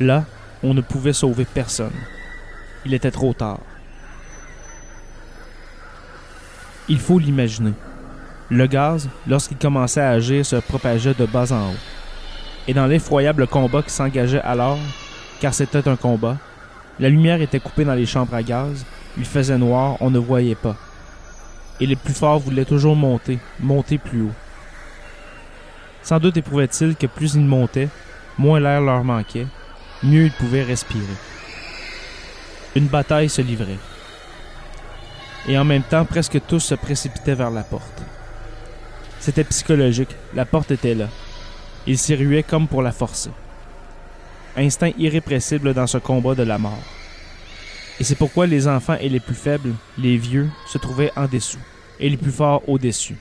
Là, 0.00 0.24
on 0.62 0.74
ne 0.74 0.80
pouvait 0.80 1.12
sauver 1.12 1.44
personne. 1.44 1.92
Il 2.84 2.94
était 2.94 3.10
trop 3.10 3.32
tard. 3.32 3.60
Il 6.88 6.98
faut 6.98 7.18
l'imaginer. 7.18 7.72
Le 8.50 8.66
gaz, 8.66 9.08
lorsqu'il 9.28 9.58
commençait 9.58 10.00
à 10.00 10.10
agir, 10.10 10.44
se 10.44 10.56
propageait 10.56 11.14
de 11.14 11.26
bas 11.26 11.52
en 11.52 11.70
haut. 11.70 11.76
Et 12.66 12.74
dans 12.74 12.86
l'effroyable 12.86 13.46
combat 13.46 13.82
qui 13.82 13.90
s'engageait 13.90 14.42
alors, 14.42 14.78
car 15.40 15.54
c'était 15.54 15.88
un 15.88 15.96
combat, 15.96 16.36
la 16.98 17.08
lumière 17.08 17.40
était 17.40 17.60
coupée 17.60 17.84
dans 17.84 17.94
les 17.94 18.06
chambres 18.06 18.34
à 18.34 18.42
gaz, 18.42 18.84
il 19.16 19.24
faisait 19.24 19.56
noir, 19.56 19.96
on 20.00 20.10
ne 20.10 20.18
voyait 20.18 20.54
pas. 20.54 20.76
Et 21.80 21.86
les 21.86 21.96
plus 21.96 22.12
forts 22.12 22.40
voulaient 22.40 22.64
toujours 22.64 22.96
monter, 22.96 23.38
monter 23.58 23.98
plus 23.98 24.22
haut. 24.22 24.34
Sans 26.02 26.18
doute 26.18 26.36
éprouvaient-ils 26.36 26.96
que 26.96 27.06
plus 27.06 27.34
ils 27.34 27.44
montaient, 27.44 27.88
moins 28.36 28.60
l'air 28.60 28.80
leur 28.80 29.04
manquait, 29.04 29.46
mieux 30.02 30.26
ils 30.26 30.32
pouvaient 30.32 30.62
respirer. 30.62 31.04
Une 32.74 32.86
bataille 32.86 33.28
se 33.28 33.42
livrait. 33.42 33.78
Et 35.48 35.58
en 35.58 35.64
même 35.64 35.82
temps, 35.82 36.04
presque 36.04 36.40
tous 36.46 36.60
se 36.60 36.74
précipitaient 36.74 37.34
vers 37.34 37.50
la 37.50 37.62
porte. 37.62 38.02
C'était 39.18 39.44
psychologique, 39.44 40.14
la 40.34 40.44
porte 40.44 40.70
était 40.70 40.94
là. 40.94 41.08
Ils 41.86 41.98
s'y 41.98 42.14
ruaient 42.14 42.42
comme 42.42 42.68
pour 42.68 42.82
la 42.82 42.92
forcer. 42.92 43.30
Instinct 44.56 44.92
irrépressible 44.98 45.74
dans 45.74 45.86
ce 45.86 45.98
combat 45.98 46.34
de 46.34 46.42
la 46.42 46.58
mort. 46.58 46.82
Et 47.98 48.04
c'est 48.04 48.14
pourquoi 48.14 48.46
les 48.46 48.66
enfants 48.66 48.96
et 49.00 49.08
les 49.08 49.20
plus 49.20 49.34
faibles, 49.34 49.74
les 49.98 50.16
vieux, 50.16 50.48
se 50.66 50.78
trouvaient 50.78 51.12
en 51.16 51.26
dessous, 51.26 51.58
et 51.98 52.08
les 52.08 52.16
plus 52.16 52.32
forts 52.32 52.66
au-dessus. 52.66 53.16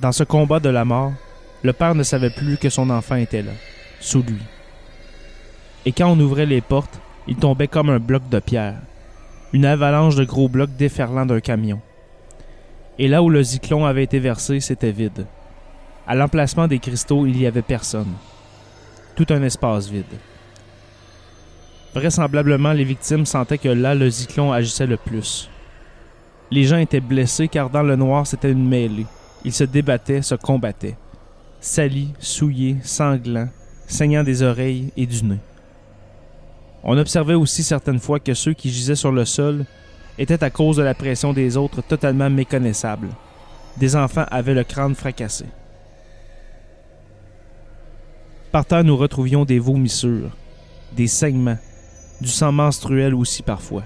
Dans 0.00 0.12
ce 0.12 0.24
combat 0.24 0.60
de 0.60 0.68
la 0.68 0.84
mort, 0.84 1.12
le 1.62 1.72
père 1.72 1.94
ne 1.94 2.02
savait 2.02 2.30
plus 2.30 2.58
que 2.58 2.68
son 2.68 2.90
enfant 2.90 3.16
était 3.16 3.42
là 3.42 3.52
sous 4.00 4.22
lui. 4.22 4.40
Et 5.86 5.92
quand 5.92 6.08
on 6.08 6.20
ouvrait 6.20 6.46
les 6.46 6.60
portes, 6.60 7.00
il 7.26 7.36
tombait 7.36 7.68
comme 7.68 7.90
un 7.90 7.98
bloc 7.98 8.28
de 8.28 8.38
pierre, 8.38 8.80
une 9.52 9.64
avalanche 9.64 10.16
de 10.16 10.24
gros 10.24 10.48
blocs 10.48 10.76
déferlant 10.76 11.26
d'un 11.26 11.40
camion. 11.40 11.80
Et 12.98 13.08
là 13.08 13.22
où 13.22 13.30
le 13.30 13.42
zyklon 13.42 13.84
avait 13.86 14.04
été 14.04 14.18
versé, 14.18 14.60
c'était 14.60 14.92
vide. 14.92 15.26
À 16.06 16.14
l'emplacement 16.14 16.68
des 16.68 16.78
cristaux, 16.78 17.26
il 17.26 17.36
n'y 17.36 17.46
avait 17.46 17.62
personne. 17.62 18.12
Tout 19.16 19.26
un 19.30 19.42
espace 19.42 19.88
vide. 19.88 20.04
Vraisemblablement, 21.94 22.72
les 22.72 22.84
victimes 22.84 23.24
sentaient 23.26 23.58
que 23.58 23.68
là, 23.68 23.94
le 23.94 24.10
zyklon 24.10 24.52
agissait 24.52 24.86
le 24.86 24.96
plus. 24.96 25.48
Les 26.50 26.64
gens 26.64 26.76
étaient 26.76 27.00
blessés 27.00 27.48
car 27.48 27.70
dans 27.70 27.82
le 27.82 27.96
noir, 27.96 28.26
c'était 28.26 28.50
une 28.50 28.68
mêlée. 28.68 29.06
Ils 29.44 29.52
se 29.52 29.64
débattaient, 29.64 30.22
se 30.22 30.34
combattaient. 30.34 30.96
Salis, 31.60 32.12
souillés, 32.18 32.76
sanglants, 32.82 33.48
saignant 33.86 34.24
des 34.24 34.42
oreilles 34.42 34.90
et 34.96 35.06
du 35.06 35.24
nez. 35.24 35.38
On 36.82 36.98
observait 36.98 37.34
aussi 37.34 37.62
certaines 37.62 37.98
fois 37.98 38.20
que 38.20 38.34
ceux 38.34 38.52
qui 38.52 38.70
gisaient 38.70 38.94
sur 38.94 39.12
le 39.12 39.24
sol 39.24 39.64
étaient 40.18 40.44
à 40.44 40.50
cause 40.50 40.76
de 40.76 40.82
la 40.82 40.94
pression 40.94 41.32
des 41.32 41.56
autres 41.56 41.82
totalement 41.82 42.30
méconnaissables. 42.30 43.08
Des 43.76 43.96
enfants 43.96 44.26
avaient 44.30 44.54
le 44.54 44.64
crâne 44.64 44.94
fracassé. 44.94 45.46
Par 48.52 48.64
terre, 48.64 48.84
nous 48.84 48.96
retrouvions 48.96 49.44
des 49.44 49.58
vomissures, 49.58 50.30
des 50.92 51.08
saignements, 51.08 51.58
du 52.20 52.28
sang 52.28 52.52
menstruel 52.52 53.14
aussi 53.14 53.42
parfois. 53.42 53.82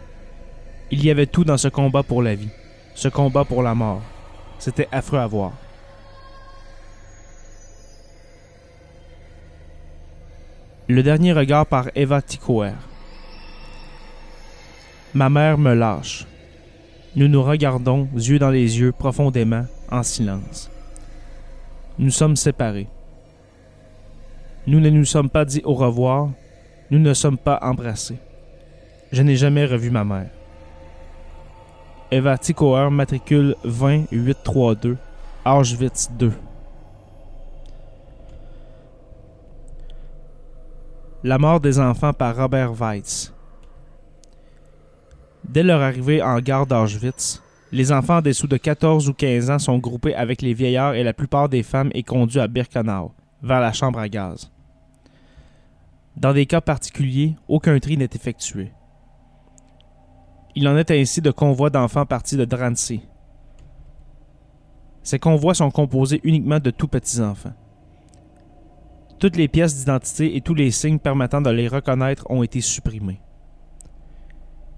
Il 0.91 1.05
y 1.05 1.11
avait 1.11 1.27
tout 1.27 1.45
dans 1.45 1.57
ce 1.57 1.69
combat 1.69 2.03
pour 2.03 2.23
la 2.23 2.35
vie, 2.35 2.51
ce 2.95 3.09
combat 3.09 3.45
pour 3.45 3.63
la 3.63 3.75
mort. 3.75 4.03
C'était 4.59 4.89
affreux 4.93 5.19
à 5.19 5.27
voir. 5.27 5.53
Le 10.91 11.03
dernier 11.03 11.35
regard 11.35 11.67
par 11.67 11.91
Eva 11.95 12.23
Ticoer. 12.23 12.73
Ma 15.13 15.29
mère 15.29 15.59
me 15.59 15.75
lâche. 15.75 16.27
Nous 17.15 17.29
nous 17.29 17.43
regardons, 17.43 18.09
yeux 18.15 18.39
dans 18.39 18.49
les 18.49 18.81
yeux, 18.81 18.93
profondément, 18.93 19.67
en 19.91 20.03
silence. 20.03 20.71
Nous 21.99 22.11
sommes 22.11 22.37
séparés. 22.37 22.89
Nous 24.67 24.81
ne 24.81 24.89
nous 24.89 25.05
sommes 25.05 25.29
pas 25.29 25.45
dit 25.45 25.61
au 25.65 25.75
revoir, 25.75 26.31
nous 26.91 26.99
ne 26.99 27.13
sommes 27.13 27.37
pas 27.37 27.59
embrassés. 27.61 28.19
Je 29.13 29.23
n'ai 29.23 29.37
jamais 29.37 29.67
revu 29.67 29.91
ma 29.91 30.05
mère. 30.05 30.31
Eva 32.11 32.39
Tikoer, 32.39 32.91
matricule 32.91 33.57
20832, 33.63 34.97
Auschwitz 35.45 36.09
2. 36.19 36.33
La 41.29 41.37
mort 41.37 41.61
des 41.61 41.79
enfants 41.79 42.15
par 42.15 42.35
Robert 42.35 42.73
Weitz. 42.73 43.35
Dès 45.47 45.63
leur 45.63 45.83
arrivée 45.83 46.23
en 46.23 46.41
gare 46.41 46.67
d'Auschwitz, 46.67 47.43
les 47.71 47.93
enfants 47.93 48.23
dessous 48.23 48.47
de 48.47 48.57
14 48.57 49.11
ou 49.11 49.13
15 49.13 49.51
ans 49.51 49.59
sont 49.59 49.77
groupés 49.77 50.15
avec 50.15 50.41
les 50.41 50.55
vieillards 50.55 50.95
et 50.95 51.05
la 51.05 51.13
plupart 51.13 51.51
des 51.51 51.63
femmes 51.63 51.91
est 51.93 52.03
conduits 52.03 52.41
à 52.41 52.49
Birkenau, 52.49 53.13
vers 53.43 53.61
la 53.61 53.75
chambre 53.75 53.99
à 53.99 54.09
gaz. 54.09 54.51
Dans 56.17 56.33
des 56.33 56.47
cas 56.47 56.63
particuliers, 56.63 57.37
aucun 57.47 57.79
tri 57.79 57.99
n'est 57.99 58.09
effectué. 58.15 58.73
Il 60.55 60.67
en 60.67 60.79
est 60.79 60.91
ainsi 60.91 61.21
de 61.21 61.31
convois 61.31 61.69
d'enfants 61.69 62.07
partis 62.07 62.39
de 62.39 62.47
Drancy. 62.47 63.03
Ces 65.03 65.19
convois 65.19 65.53
sont 65.53 65.71
composés 65.71 66.23
uniquement 66.25 66.59
de 66.59 66.71
tout 66.71 66.89
petits 66.89 67.21
enfants. 67.21 67.53
Toutes 69.19 69.37
les 69.37 69.49
pièces 69.49 69.77
d'identité 69.77 70.37
et 70.37 70.41
tous 70.41 70.55
les 70.55 70.71
signes 70.71 70.99
permettant 70.99 71.41
de 71.41 71.51
les 71.51 71.67
reconnaître 71.67 72.25
ont 72.31 72.43
été 72.43 72.61
supprimés. 72.61 73.21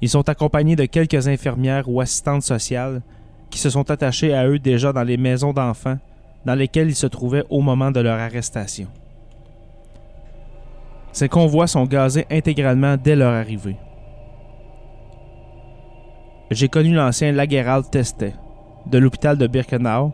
Ils 0.01 0.09
sont 0.09 0.29
accompagnés 0.31 0.77
de 0.77 0.87
quelques 0.87 1.29
infirmières 1.29 1.89
ou 1.89 2.01
assistantes 2.01 2.43
sociales 2.43 3.03
qui 3.51 3.59
se 3.59 3.69
sont 3.69 3.91
attachées 3.91 4.33
à 4.33 4.47
eux 4.47 4.59
déjà 4.59 4.93
dans 4.93 5.03
les 5.03 5.19
maisons 5.19 5.53
d'enfants 5.53 5.99
dans 6.47 6.55
lesquelles 6.55 6.89
ils 6.89 6.97
se 6.97 7.07
trouvaient 7.07 7.45
au 7.51 7.61
moment 7.61 7.91
de 7.91 8.01
leur 8.01 8.19
arrestation. 8.19 8.89
Ces 11.13 11.29
convois 11.29 11.67
sont 11.67 11.85
gazés 11.85 12.27
intégralement 12.31 12.97
dès 12.97 13.17
leur 13.17 13.35
arrivée. 13.35 13.77
J'ai 16.51 16.69
connu 16.69 16.95
l'ancien 16.95 17.33
Lagerald 17.33 17.91
Testet, 17.91 18.35
de 18.87 18.99
l'hôpital 18.99 19.37
de 19.37 19.47
Birkenau, 19.47 20.13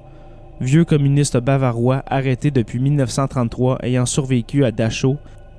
vieux 0.61 0.85
communiste 0.85 1.37
bavarois 1.39 2.03
arrêté 2.07 2.51
depuis 2.51 2.79
1933 2.79 3.79
ayant 3.83 4.07
survécu 4.07 4.65
à 4.65 4.73
Dachau, 4.73 5.17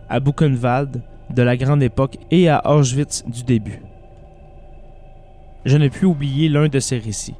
à 0.10 0.20
Buchenwald 0.20 1.02
de 1.30 1.44
la 1.44 1.58
grande 1.58 1.84
époque 1.84 2.18
et 2.32 2.50
à 2.50 2.62
Auschwitz 2.66 3.24
du 3.28 3.44
début. 3.44 3.82
Je 5.66 5.78
ne 5.78 5.90
puis 5.90 6.06
oublier 6.06 6.50
l'un 6.50 6.68
de 6.68 6.80
ses 6.80 6.98
récits. 6.98 7.36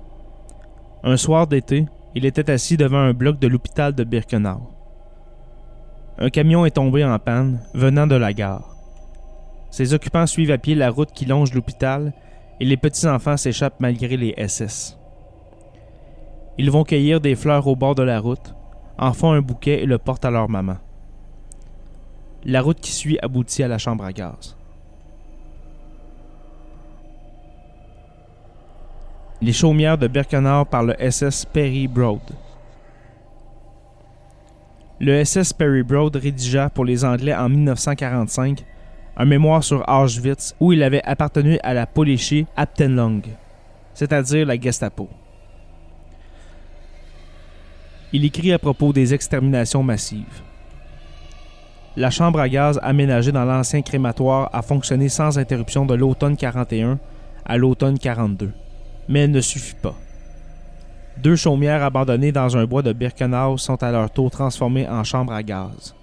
Un 1.04 1.18
soir 1.18 1.48
d'été, 1.48 1.86
il 2.16 2.26
était 2.26 2.50
assis 2.50 2.78
devant 2.78 2.98
un 2.98 3.14
bloc 3.14 3.40
de 3.40 3.48
l'hôpital 3.48 3.94
de 3.94 4.04
Birkenau. 4.04 4.60
Un 6.18 6.30
camion 6.30 6.66
est 6.66 6.72
tombé 6.72 7.06
en 7.06 7.18
panne 7.20 7.62
venant 7.74 8.08
de 8.08 8.16
la 8.16 8.34
gare. 8.34 8.76
Ses 9.70 9.94
occupants 9.94 10.26
suivent 10.26 10.52
à 10.52 10.58
pied 10.58 10.76
la 10.76 10.90
route 10.90 11.12
qui 11.12 11.26
longe 11.26 11.54
l'hôpital 11.54 12.14
et 12.60 12.66
les 12.66 12.78
petits-enfants 12.78 13.38
s'échappent 13.38 13.80
malgré 13.80 14.18
les 14.18 14.34
SS. 14.48 14.97
Ils 16.60 16.72
vont 16.72 16.84
cueillir 16.84 17.22
des 17.22 17.36
fleurs 17.36 17.68
au 17.68 17.76
bord 17.76 17.94
de 17.94 18.02
la 18.02 18.20
route, 18.20 18.56
en 18.98 19.14
font 19.14 19.32
un 19.32 19.42
bouquet 19.42 19.84
et 19.84 19.86
le 19.86 20.00
portent 20.00 20.26
à 20.26 20.32
leur 20.32 20.50
maman. 20.50 20.78
La 22.46 22.62
route 22.62 22.80
qui 22.80 22.92
suit 22.92 23.20
aboutit 23.22 23.62
à 23.62 23.68
la 23.68 23.78
chambre 23.78 24.04
à 24.04 24.12
gaz. 24.12 24.58
Les 29.40 29.54
chaumières 29.54 30.00
de 30.00 30.08
Birkenau 30.08 30.66
par 30.66 30.84
le 30.84 30.96
SS 30.98 31.46
Perry 31.46 31.88
Broad. 31.88 32.22
Le 35.00 35.24
SS 35.24 35.54
Perry 35.54 35.84
Broad 35.84 36.16
rédigea 36.16 36.72
pour 36.72 36.86
les 36.86 37.06
Anglais 37.06 37.36
en 37.36 37.50
1945 37.50 38.66
un 39.16 39.26
mémoire 39.26 39.64
sur 39.64 39.88
Auschwitz 39.88 40.56
où 40.60 40.74
il 40.74 40.82
avait 40.82 41.04
appartenu 41.04 41.60
à 41.62 41.76
la 41.76 41.86
Polizei 41.86 42.48
Abteilung, 42.56 43.22
c'est-à-dire 43.94 44.48
la 44.48 44.60
Gestapo. 44.60 45.08
Il 48.14 48.24
écrit 48.24 48.54
à 48.54 48.60
propos 48.60 48.94
des 48.94 49.14
exterminations 49.14 49.84
massives. 49.84 50.42
La 51.98 52.10
chambre 52.10 52.40
à 52.40 52.48
gaz 52.48 52.80
aménagée 52.82 53.32
dans 53.34 53.44
l'ancien 53.44 53.82
crématoire 53.82 54.50
a 54.54 54.62
fonctionné 54.62 55.10
sans 55.10 55.38
interruption 55.38 55.86
de 55.86 55.94
l'automne 55.94 56.38
41 56.38 57.00
à 57.46 57.58
l'automne 57.58 58.00
42, 58.00 58.52
mais 59.10 59.22
elle 59.22 59.32
ne 59.32 59.42
suffit 59.42 59.76
pas. 59.76 59.96
Deux 61.18 61.36
chaumières 61.36 61.84
abandonnées 61.84 62.32
dans 62.32 62.56
un 62.56 62.66
bois 62.66 62.84
de 62.84 62.94
Birkenau 62.94 63.58
sont 63.58 63.82
à 63.82 63.92
leur 63.92 64.10
tour 64.12 64.30
transformées 64.30 64.88
en 64.88 65.04
chambres 65.04 65.34
à 65.34 65.44
gaz. 65.44 65.96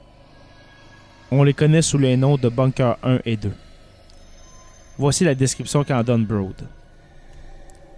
On 1.30 1.42
les 1.42 1.54
connaît 1.54 1.82
sous 1.82 1.98
les 1.98 2.16
noms 2.16 2.36
de 2.36 2.48
Bunker 2.48 2.98
1 3.02 3.20
et 3.24 3.36
2. 3.36 3.52
Voici 4.98 5.24
la 5.24 5.34
description 5.34 5.84
qu'en 5.84 6.02
donne 6.02 6.24
Broad. 6.24 6.68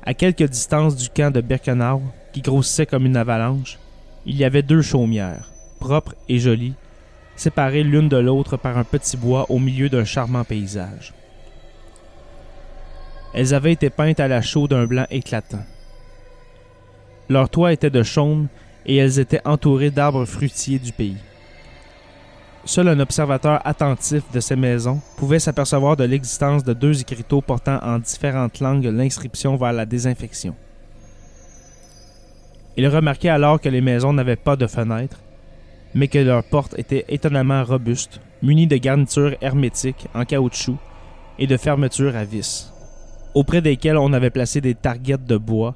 À 0.04 0.14
quelques 0.14 0.48
distances 0.48 0.94
du 0.94 1.08
camp 1.08 1.32
de 1.32 1.40
Birkenau, 1.40 2.02
qui 2.32 2.40
grossissait 2.40 2.86
comme 2.86 3.06
une 3.06 3.16
avalanche, 3.16 3.78
il 4.26 4.36
y 4.36 4.44
avait 4.44 4.62
deux 4.62 4.82
chaumières, 4.82 5.50
propres 5.78 6.14
et 6.28 6.38
jolies, 6.38 6.74
séparées 7.36 7.84
l'une 7.84 8.08
de 8.08 8.16
l'autre 8.16 8.56
par 8.56 8.76
un 8.76 8.84
petit 8.84 9.16
bois 9.16 9.46
au 9.50 9.58
milieu 9.60 9.88
d'un 9.88 10.04
charmant 10.04 10.42
paysage. 10.42 11.14
Elles 13.32 13.54
avaient 13.54 13.72
été 13.72 13.88
peintes 13.88 14.20
à 14.20 14.28
la 14.28 14.42
chaux 14.42 14.66
d'un 14.66 14.86
blanc 14.86 15.06
éclatant. 15.10 15.64
Leur 17.28 17.48
toit 17.48 17.72
était 17.72 17.90
de 17.90 18.02
chaume 18.02 18.48
et 18.84 18.96
elles 18.96 19.18
étaient 19.18 19.46
entourées 19.46 19.90
d'arbres 19.90 20.24
fruitiers 20.24 20.78
du 20.78 20.92
pays. 20.92 21.18
Seul 22.64 22.88
un 22.88 22.98
observateur 22.98 23.60
attentif 23.64 24.24
de 24.32 24.40
ces 24.40 24.56
maisons 24.56 25.00
pouvait 25.16 25.38
s'apercevoir 25.38 25.96
de 25.96 26.04
l'existence 26.04 26.64
de 26.64 26.72
deux 26.72 27.00
écriteaux 27.00 27.40
portant 27.40 27.78
en 27.80 28.00
différentes 28.00 28.58
langues 28.58 28.86
l'inscription 28.86 29.56
vers 29.56 29.72
la 29.72 29.86
désinfection. 29.86 30.56
Il 32.76 32.86
remarquait 32.88 33.30
alors 33.30 33.60
que 33.60 33.68
les 33.68 33.80
maisons 33.80 34.12
n'avaient 34.12 34.36
pas 34.36 34.56
de 34.56 34.66
fenêtres, 34.66 35.20
mais 35.94 36.08
que 36.08 36.18
leurs 36.18 36.44
portes 36.44 36.78
étaient 36.78 37.06
étonnamment 37.08 37.64
robustes, 37.64 38.20
munies 38.42 38.66
de 38.66 38.76
garnitures 38.76 39.34
hermétiques 39.40 40.08
en 40.14 40.24
caoutchouc 40.24 40.76
et 41.38 41.46
de 41.46 41.56
fermetures 41.56 42.16
à 42.16 42.24
vis, 42.24 42.72
auprès 43.34 43.62
desquelles 43.62 43.96
on 43.96 44.12
avait 44.12 44.30
placé 44.30 44.60
des 44.60 44.74
targettes 44.74 45.24
de 45.24 45.36
bois 45.38 45.74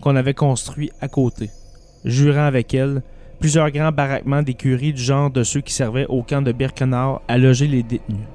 qu'on 0.00 0.16
avait 0.16 0.34
construit 0.34 0.90
à 1.00 1.08
côté, 1.08 1.50
jurant 2.04 2.46
avec 2.46 2.72
elles 2.72 3.02
plusieurs 3.40 3.70
grands 3.70 3.92
baraquements 3.92 4.42
d'écuries 4.42 4.92
du 4.92 5.02
genre 5.02 5.30
de 5.30 5.42
ceux 5.42 5.60
qui 5.60 5.72
servaient 5.72 6.06
au 6.06 6.22
camp 6.22 6.42
de 6.42 6.52
Birkenau 6.52 7.20
à 7.28 7.38
loger 7.38 7.66
les 7.66 7.82
détenus. 7.82 8.26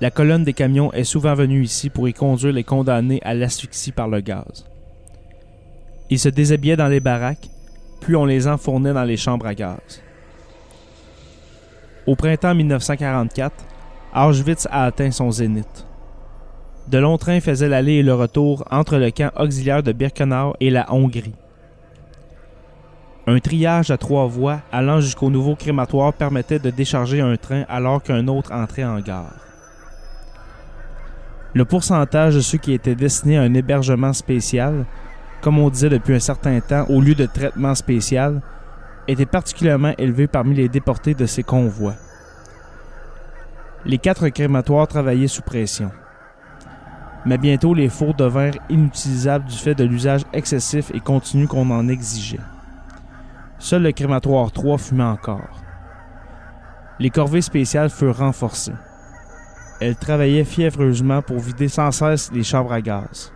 La 0.00 0.12
colonne 0.12 0.44
des 0.44 0.52
camions 0.52 0.92
est 0.92 1.02
souvent 1.02 1.34
venue 1.34 1.62
ici 1.62 1.90
pour 1.90 2.08
y 2.08 2.12
conduire 2.12 2.52
les 2.52 2.62
condamnés 2.62 3.20
à 3.24 3.34
l'asphyxie 3.34 3.90
par 3.90 4.06
le 4.06 4.20
gaz. 4.20 4.64
Ils 6.08 6.20
se 6.20 6.28
déshabillaient 6.28 6.76
dans 6.76 6.86
les 6.86 7.00
baraques, 7.00 7.50
puis 8.00 8.14
on 8.14 8.24
les 8.24 8.46
enfournait 8.46 8.92
dans 8.92 9.04
les 9.04 9.16
chambres 9.16 9.46
à 9.46 9.54
gaz. 9.54 10.00
Au 12.06 12.14
printemps 12.14 12.54
1944, 12.54 13.52
Auschwitz 14.14 14.68
a 14.70 14.84
atteint 14.84 15.10
son 15.10 15.32
zénith. 15.32 15.84
De 16.86 16.98
longs 16.98 17.18
trains 17.18 17.40
faisaient 17.40 17.68
l'aller 17.68 17.94
et 17.94 18.02
le 18.02 18.14
retour 18.14 18.64
entre 18.70 18.96
le 18.96 19.10
camp 19.10 19.30
auxiliaire 19.36 19.82
de 19.82 19.92
Birkenau 19.92 20.54
et 20.60 20.70
la 20.70 20.90
Hongrie. 20.92 21.34
Un 23.26 23.40
triage 23.40 23.90
à 23.90 23.98
trois 23.98 24.26
voies 24.26 24.60
allant 24.72 25.00
jusqu'au 25.00 25.28
nouveau 25.28 25.54
crématoire 25.54 26.14
permettait 26.14 26.60
de 26.60 26.70
décharger 26.70 27.20
un 27.20 27.36
train 27.36 27.64
alors 27.68 28.02
qu'un 28.02 28.26
autre 28.28 28.52
entrait 28.52 28.84
en 28.84 29.00
gare. 29.00 29.47
Le 31.58 31.64
pourcentage 31.64 32.36
de 32.36 32.40
ceux 32.40 32.58
qui 32.58 32.72
étaient 32.72 32.94
destinés 32.94 33.36
à 33.36 33.42
un 33.42 33.52
hébergement 33.52 34.12
spécial, 34.12 34.86
comme 35.40 35.58
on 35.58 35.70
disait 35.70 35.88
depuis 35.88 36.14
un 36.14 36.20
certain 36.20 36.60
temps 36.60 36.86
au 36.88 37.00
lieu 37.00 37.16
de 37.16 37.26
traitement 37.26 37.74
spécial, 37.74 38.42
était 39.08 39.26
particulièrement 39.26 39.92
élevé 39.98 40.28
parmi 40.28 40.54
les 40.54 40.68
déportés 40.68 41.14
de 41.14 41.26
ces 41.26 41.42
convois. 41.42 41.94
Les 43.84 43.98
quatre 43.98 44.28
crématoires 44.28 44.86
travaillaient 44.86 45.26
sous 45.26 45.42
pression 45.42 45.90
mais 47.26 47.38
bientôt 47.38 47.74
les 47.74 47.88
fours 47.88 48.14
devinrent 48.14 48.60
inutilisables 48.70 49.46
du 49.46 49.56
fait 49.56 49.74
de 49.74 49.82
l'usage 49.82 50.22
excessif 50.32 50.92
et 50.94 51.00
continu 51.00 51.48
qu'on 51.48 51.68
en 51.72 51.88
exigeait. 51.88 52.38
Seul 53.58 53.82
le 53.82 53.90
crématoire 53.90 54.52
3 54.52 54.78
fumait 54.78 55.02
encore. 55.02 55.60
Les 57.00 57.10
corvées 57.10 57.42
spéciales 57.42 57.90
furent 57.90 58.18
renforcées. 58.18 58.74
Elles 59.80 59.96
travaillaient 59.96 60.44
fiévreusement 60.44 61.22
pour 61.22 61.38
vider 61.38 61.68
sans 61.68 61.92
cesse 61.92 62.30
les 62.32 62.42
chambres 62.42 62.72
à 62.72 62.80
gaz. 62.80 63.32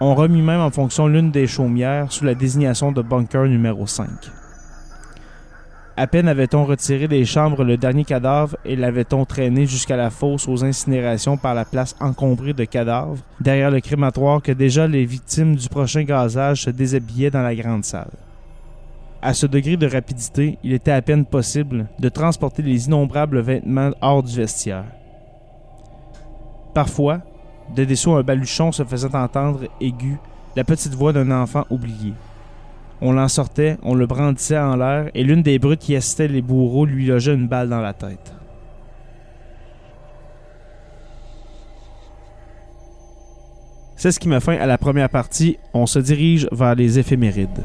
On 0.00 0.14
remit 0.14 0.42
même 0.42 0.60
en 0.60 0.70
fonction 0.70 1.06
l'une 1.06 1.30
des 1.30 1.46
chaumières 1.46 2.12
sous 2.12 2.24
la 2.24 2.34
désignation 2.34 2.92
de 2.92 3.00
bunker 3.00 3.44
numéro 3.44 3.86
5. 3.86 4.08
À 5.96 6.08
peine 6.08 6.26
avait-on 6.26 6.64
retiré 6.64 7.06
des 7.06 7.24
chambres 7.24 7.62
le 7.62 7.76
dernier 7.76 8.04
cadavre 8.04 8.56
et 8.64 8.74
l'avait-on 8.74 9.24
traîné 9.24 9.64
jusqu'à 9.64 9.96
la 9.96 10.10
fosse 10.10 10.48
aux 10.48 10.64
incinérations 10.64 11.36
par 11.36 11.54
la 11.54 11.64
place 11.64 11.94
encombrée 12.00 12.52
de 12.52 12.64
cadavres, 12.64 13.22
derrière 13.40 13.70
le 13.70 13.80
crématoire, 13.80 14.42
que 14.42 14.50
déjà 14.50 14.88
les 14.88 15.04
victimes 15.04 15.54
du 15.54 15.68
prochain 15.68 16.02
gazage 16.02 16.62
se 16.62 16.70
déshabillaient 16.70 17.30
dans 17.30 17.42
la 17.42 17.54
grande 17.54 17.84
salle. 17.84 18.10
À 19.22 19.32
ce 19.34 19.46
degré 19.46 19.76
de 19.76 19.86
rapidité, 19.86 20.58
il 20.64 20.72
était 20.72 20.90
à 20.90 21.00
peine 21.00 21.24
possible 21.24 21.86
de 22.00 22.08
transporter 22.08 22.62
les 22.62 22.86
innombrables 22.88 23.40
vêtements 23.40 23.92
hors 24.02 24.24
du 24.24 24.34
vestiaire. 24.36 24.84
Parfois, 26.74 27.20
de 27.74 27.84
dessous 27.84 28.12
un 28.12 28.22
baluchon 28.22 28.72
se 28.72 28.84
faisait 28.84 29.14
entendre 29.14 29.60
aigu 29.80 30.18
la 30.56 30.64
petite 30.64 30.94
voix 30.94 31.12
d'un 31.12 31.30
enfant 31.30 31.64
oublié. 31.70 32.12
On 33.00 33.12
l'en 33.12 33.28
sortait, 33.28 33.78
on 33.82 33.94
le 33.94 34.06
brandissait 34.06 34.58
en 34.58 34.76
l'air, 34.76 35.10
et 35.14 35.24
l'une 35.24 35.42
des 35.42 35.58
brutes 35.58 35.80
qui 35.80 35.96
assistait 35.96 36.28
les 36.28 36.42
bourreaux 36.42 36.86
lui 36.86 37.06
logeait 37.06 37.34
une 37.34 37.48
balle 37.48 37.68
dans 37.68 37.80
la 37.80 37.92
tête. 37.92 38.34
C'est 43.96 44.10
ce 44.10 44.20
qui 44.20 44.28
met 44.28 44.40
fin 44.40 44.56
à 44.56 44.66
la 44.66 44.76
première 44.76 45.08
partie. 45.08 45.56
On 45.72 45.86
se 45.86 45.98
dirige 45.98 46.46
vers 46.52 46.74
les 46.74 46.98
éphémérides. 46.98 47.64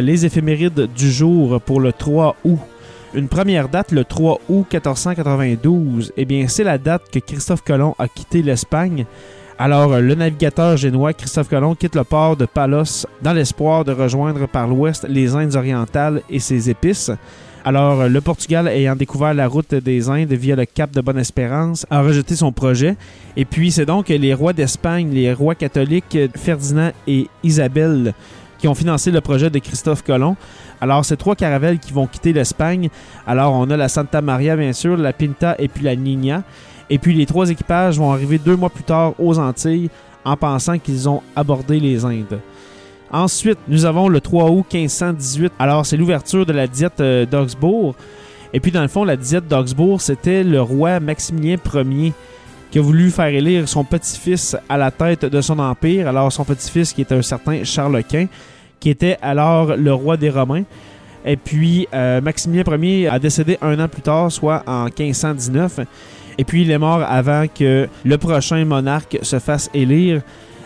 les 0.00 0.26
éphémérides 0.26 0.88
du 0.94 1.10
jour 1.10 1.60
pour 1.60 1.80
le 1.80 1.92
3 1.92 2.36
août. 2.44 2.58
Une 3.14 3.28
première 3.28 3.68
date, 3.68 3.92
le 3.92 4.04
3 4.04 4.40
août 4.48 4.66
1492, 4.72 6.12
eh 6.16 6.24
bien, 6.24 6.48
c'est 6.48 6.64
la 6.64 6.78
date 6.78 7.10
que 7.10 7.18
Christophe 7.18 7.62
Colomb 7.62 7.94
a 7.98 8.08
quitté 8.08 8.42
l'Espagne. 8.42 9.06
Alors, 9.58 9.98
le 10.00 10.14
navigateur 10.14 10.76
génois 10.76 11.14
Christophe 11.14 11.48
Colomb 11.48 11.74
quitte 11.74 11.94
le 11.94 12.04
port 12.04 12.36
de 12.36 12.44
Palos 12.44 13.06
dans 13.22 13.32
l'espoir 13.32 13.84
de 13.84 13.92
rejoindre 13.92 14.46
par 14.46 14.68
l'ouest 14.68 15.06
les 15.08 15.34
Indes 15.34 15.56
orientales 15.56 16.20
et 16.28 16.40
ses 16.40 16.68
épices. 16.68 17.10
Alors, 17.64 18.06
le 18.06 18.20
Portugal, 18.20 18.68
ayant 18.68 18.94
découvert 18.94 19.32
la 19.32 19.48
route 19.48 19.74
des 19.74 20.10
Indes 20.10 20.32
via 20.34 20.54
le 20.54 20.66
cap 20.66 20.92
de 20.92 21.00
Bonne-Espérance, 21.00 21.86
a 21.90 22.02
rejeté 22.02 22.36
son 22.36 22.52
projet. 22.52 22.96
Et 23.36 23.44
puis, 23.44 23.72
c'est 23.72 23.86
donc 23.86 24.08
les 24.08 24.34
rois 24.34 24.52
d'Espagne, 24.52 25.10
les 25.10 25.32
rois 25.32 25.54
catholiques 25.54 26.18
Ferdinand 26.36 26.92
et 27.08 27.26
Isabelle, 27.42 28.12
qui 28.58 28.68
ont 28.68 28.74
financé 28.74 29.10
le 29.10 29.20
projet 29.20 29.50
de 29.50 29.58
Christophe 29.58 30.02
Colomb. 30.02 30.36
Alors, 30.80 31.04
c'est 31.04 31.16
trois 31.16 31.34
caravelles 31.34 31.78
qui 31.78 31.92
vont 31.92 32.06
quitter 32.06 32.32
l'Espagne. 32.32 32.88
Alors, 33.26 33.52
on 33.52 33.70
a 33.70 33.76
la 33.76 33.88
Santa 33.88 34.20
Maria, 34.20 34.56
bien 34.56 34.72
sûr, 34.72 34.96
la 34.96 35.12
Pinta 35.12 35.54
et 35.58 35.68
puis 35.68 35.84
la 35.84 35.96
Niña. 35.96 36.42
Et 36.90 36.98
puis, 36.98 37.14
les 37.14 37.26
trois 37.26 37.50
équipages 37.50 37.98
vont 37.98 38.12
arriver 38.12 38.38
deux 38.38 38.56
mois 38.56 38.70
plus 38.70 38.84
tard 38.84 39.14
aux 39.18 39.38
Antilles 39.38 39.90
en 40.24 40.36
pensant 40.36 40.78
qu'ils 40.78 41.08
ont 41.08 41.22
abordé 41.34 41.80
les 41.80 42.04
Indes. 42.04 42.40
Ensuite, 43.10 43.58
nous 43.68 43.84
avons 43.84 44.08
le 44.08 44.20
3 44.20 44.50
août 44.50 44.66
1518. 44.72 45.52
Alors, 45.58 45.86
c'est 45.86 45.96
l'ouverture 45.96 46.44
de 46.44 46.52
la 46.52 46.66
diète 46.66 47.00
euh, 47.00 47.24
d'Augsbourg. 47.24 47.94
Et 48.52 48.60
puis, 48.60 48.72
dans 48.72 48.82
le 48.82 48.88
fond, 48.88 49.04
la 49.04 49.16
diète 49.16 49.46
d'Augsbourg, 49.46 50.00
c'était 50.00 50.42
le 50.42 50.60
roi 50.60 50.98
Maximilien 50.98 51.56
Ier 51.72 52.12
qui 52.70 52.78
a 52.78 52.82
voulu 52.82 53.10
faire 53.10 53.26
élire 53.26 53.68
son 53.68 53.84
petit-fils 53.84 54.56
à 54.68 54.76
la 54.76 54.90
tête 54.90 55.24
de 55.24 55.40
son 55.40 55.58
empire. 55.58 56.08
Alors, 56.08 56.32
son 56.32 56.44
petit-fils, 56.44 56.92
qui 56.92 57.02
était 57.02 57.14
un 57.14 57.22
certain 57.22 57.64
Charles 57.64 58.02
Quint, 58.04 58.26
qui 58.80 58.90
était 58.90 59.18
alors 59.22 59.76
le 59.76 59.92
roi 59.92 60.16
des 60.16 60.30
Romains. 60.30 60.64
Et 61.24 61.36
puis, 61.36 61.88
euh, 61.92 62.20
Maximilien 62.20 62.64
Ier 62.80 63.08
a 63.08 63.18
décédé 63.18 63.58
un 63.60 63.78
an 63.80 63.88
plus 63.88 64.02
tard, 64.02 64.30
soit 64.30 64.62
en 64.66 64.84
1519. 64.84 65.80
Et 66.38 66.44
puis, 66.44 66.62
il 66.62 66.70
est 66.70 66.78
mort 66.78 67.02
avant 67.02 67.46
que 67.48 67.88
le 68.04 68.18
prochain 68.18 68.64
monarque 68.64 69.18
se 69.22 69.38
fasse 69.38 69.70
élire. 69.74 70.22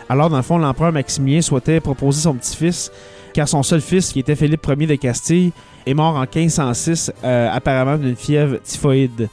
Alors, 0.08 0.28
dans 0.28 0.36
le 0.36 0.42
fond, 0.42 0.58
l'empereur 0.58 0.92
Maximilien 0.92 1.40
souhaitait 1.40 1.80
proposer 1.80 2.22
son 2.22 2.34
petit-fils, 2.34 2.90
car 3.32 3.48
son 3.48 3.62
seul 3.62 3.80
fils, 3.80 4.12
qui 4.12 4.20
était 4.20 4.36
Philippe 4.36 4.66
Ier 4.66 4.86
de 4.86 4.94
Castille, 4.96 5.52
est 5.86 5.94
mort 5.94 6.16
en 6.16 6.26
1506, 6.26 7.12
euh, 7.24 7.48
apparemment 7.50 7.96
d'une 7.96 8.16
fièvre 8.16 8.58
typhoïde. 8.62 9.28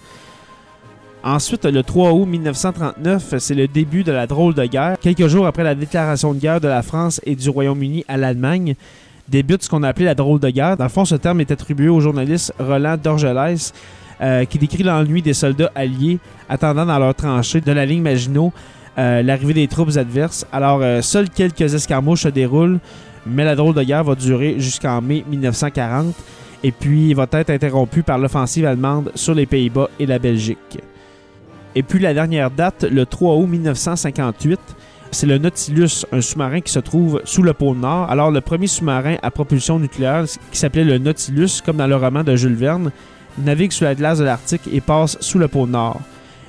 Ensuite, 1.24 1.66
le 1.66 1.84
3 1.84 2.12
août 2.14 2.26
1939, 2.26 3.36
c'est 3.40 3.56
le 3.56 3.68
début 3.68 4.04
de 4.04 4.12
la 4.12 4.28
drôle 4.28 4.54
de 4.54 4.66
guerre. 4.66 4.98
Quelques 5.02 5.28
jours 5.28 5.48
après 5.48 5.64
la 5.64 5.76
déclaration 5.76 6.34
de 6.34 6.40
guerre 6.40 6.62
de 6.62 6.68
la 6.68 6.84
France 6.84 7.20
et 7.26 7.36
du 7.36 7.50
Royaume-Uni 7.50 8.06
à 8.08 8.18
l'Allemagne, 8.18 8.76
débute 9.28 9.64
ce 9.64 9.70
qu'on 9.70 9.84
appelait 9.84 10.06
la 10.06 10.16
drôle 10.16 10.40
de 10.40 10.50
guerre. 10.50 10.78
Dans 10.78 10.86
le 10.86 10.90
fond, 10.90 11.06
ce 11.06 11.16
terme 11.16 11.42
est 11.42 11.52
attribué 11.52 11.90
au 11.90 12.00
journaliste 12.00 12.54
Roland 12.60 12.98
Dorgelès, 13.02 13.74
euh, 14.22 14.46
qui 14.46 14.58
décrit 14.58 14.84
l'ennui 14.84 15.22
des 15.22 15.34
soldats 15.34 15.72
alliés 15.76 16.20
attendant 16.50 16.86
dans 16.86 17.00
leur 17.00 17.14
tranchée 17.14 17.62
de 17.62 17.72
la 17.72 17.86
ligne 17.86 18.02
Maginot 18.02 18.54
euh, 18.98 19.22
l'arrivée 19.22 19.54
des 19.54 19.68
troupes 19.68 19.96
adverses. 19.96 20.46
Alors, 20.52 20.80
euh, 20.82 21.02
seuls 21.02 21.30
quelques 21.30 21.74
escarmouches 21.74 22.24
se 22.24 22.30
déroulent, 22.30 22.80
mais 23.28 23.46
la 23.46 23.56
drôle 23.56 23.76
de 23.76 23.84
guerre 23.84 24.04
va 24.04 24.16
durer 24.16 24.56
jusqu'en 24.60 25.02
mai 25.02 25.24
1940 25.30 26.16
et 26.64 26.72
puis 26.72 27.14
va 27.14 27.28
être 27.32 27.52
interrompue 27.52 28.02
par 28.02 28.18
l'offensive 28.18 28.66
allemande 28.66 29.12
sur 29.14 29.36
les 29.36 29.46
Pays-Bas 29.46 29.90
et 30.00 30.08
la 30.08 30.18
Belgique. 30.18 30.80
Et 31.76 31.84
puis 31.84 32.00
la 32.00 32.14
dernière 32.14 32.52
date, 32.52 32.84
le 32.84 33.06
3 33.06 33.36
août 33.36 33.48
1958, 33.48 34.60
c'est 35.12 35.26
le 35.26 35.38
Nautilus, 35.38 36.06
un 36.12 36.22
sous-marin 36.22 36.62
qui 36.62 36.72
se 36.72 36.80
trouve 36.80 37.22
sous 37.24 37.44
le 37.44 37.54
pôle 37.54 37.78
Nord. 37.78 38.10
Alors 38.10 38.32
le 38.32 38.42
premier 38.42 38.68
sous-marin 38.68 39.16
à 39.22 39.32
propulsion 39.32 39.80
nucléaire, 39.80 40.26
qui 40.52 40.60
s'appelait 40.60 40.84
le 40.84 40.98
Nautilus, 40.98 41.62
comme 41.66 41.78
dans 41.78 41.88
le 41.88 41.96
roman 41.96 42.24
de 42.24 42.36
Jules 42.36 42.56
Verne, 42.56 42.92
navigue 43.38 43.72
sous 43.72 43.84
la 43.84 43.96
glace 43.96 44.20
de 44.20 44.26
l'Arctique 44.26 44.62
et 44.72 44.82
passe 44.82 45.18
sous 45.22 45.40
le 45.40 45.48
pôle 45.48 45.70
Nord. 45.70 46.02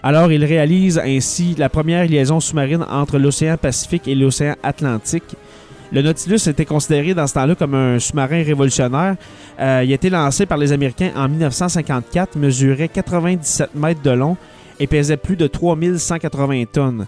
Alors 0.02 0.30
il 0.32 0.44
réalise 0.44 0.98
ainsi 0.98 1.54
la 1.58 1.68
première 1.68 2.06
liaison 2.06 2.40
sous-marine 2.40 2.84
entre 2.88 3.18
l'océan 3.18 3.56
Pacifique 3.56 4.08
et 4.08 4.14
l'océan 4.14 4.54
Atlantique. 4.62 5.36
Le 5.90 6.02
Nautilus 6.02 6.48
était 6.48 6.66
considéré 6.66 7.14
dans 7.14 7.26
ce 7.26 7.34
temps-là 7.34 7.54
comme 7.54 7.74
un 7.74 7.98
sous-marin 7.98 8.42
révolutionnaire. 8.42 9.16
Euh, 9.58 9.82
il 9.84 9.90
a 9.90 9.94
été 9.94 10.10
lancé 10.10 10.44
par 10.44 10.58
les 10.58 10.72
Américains 10.72 11.10
en 11.16 11.28
1954, 11.28 12.36
mesurait 12.36 12.88
97 12.88 13.74
mètres 13.74 14.02
de 14.02 14.10
long 14.10 14.36
et 14.80 14.86
pesait 14.86 15.16
plus 15.16 15.36
de 15.36 15.46
3180 15.46 16.64
tonnes. 16.72 17.06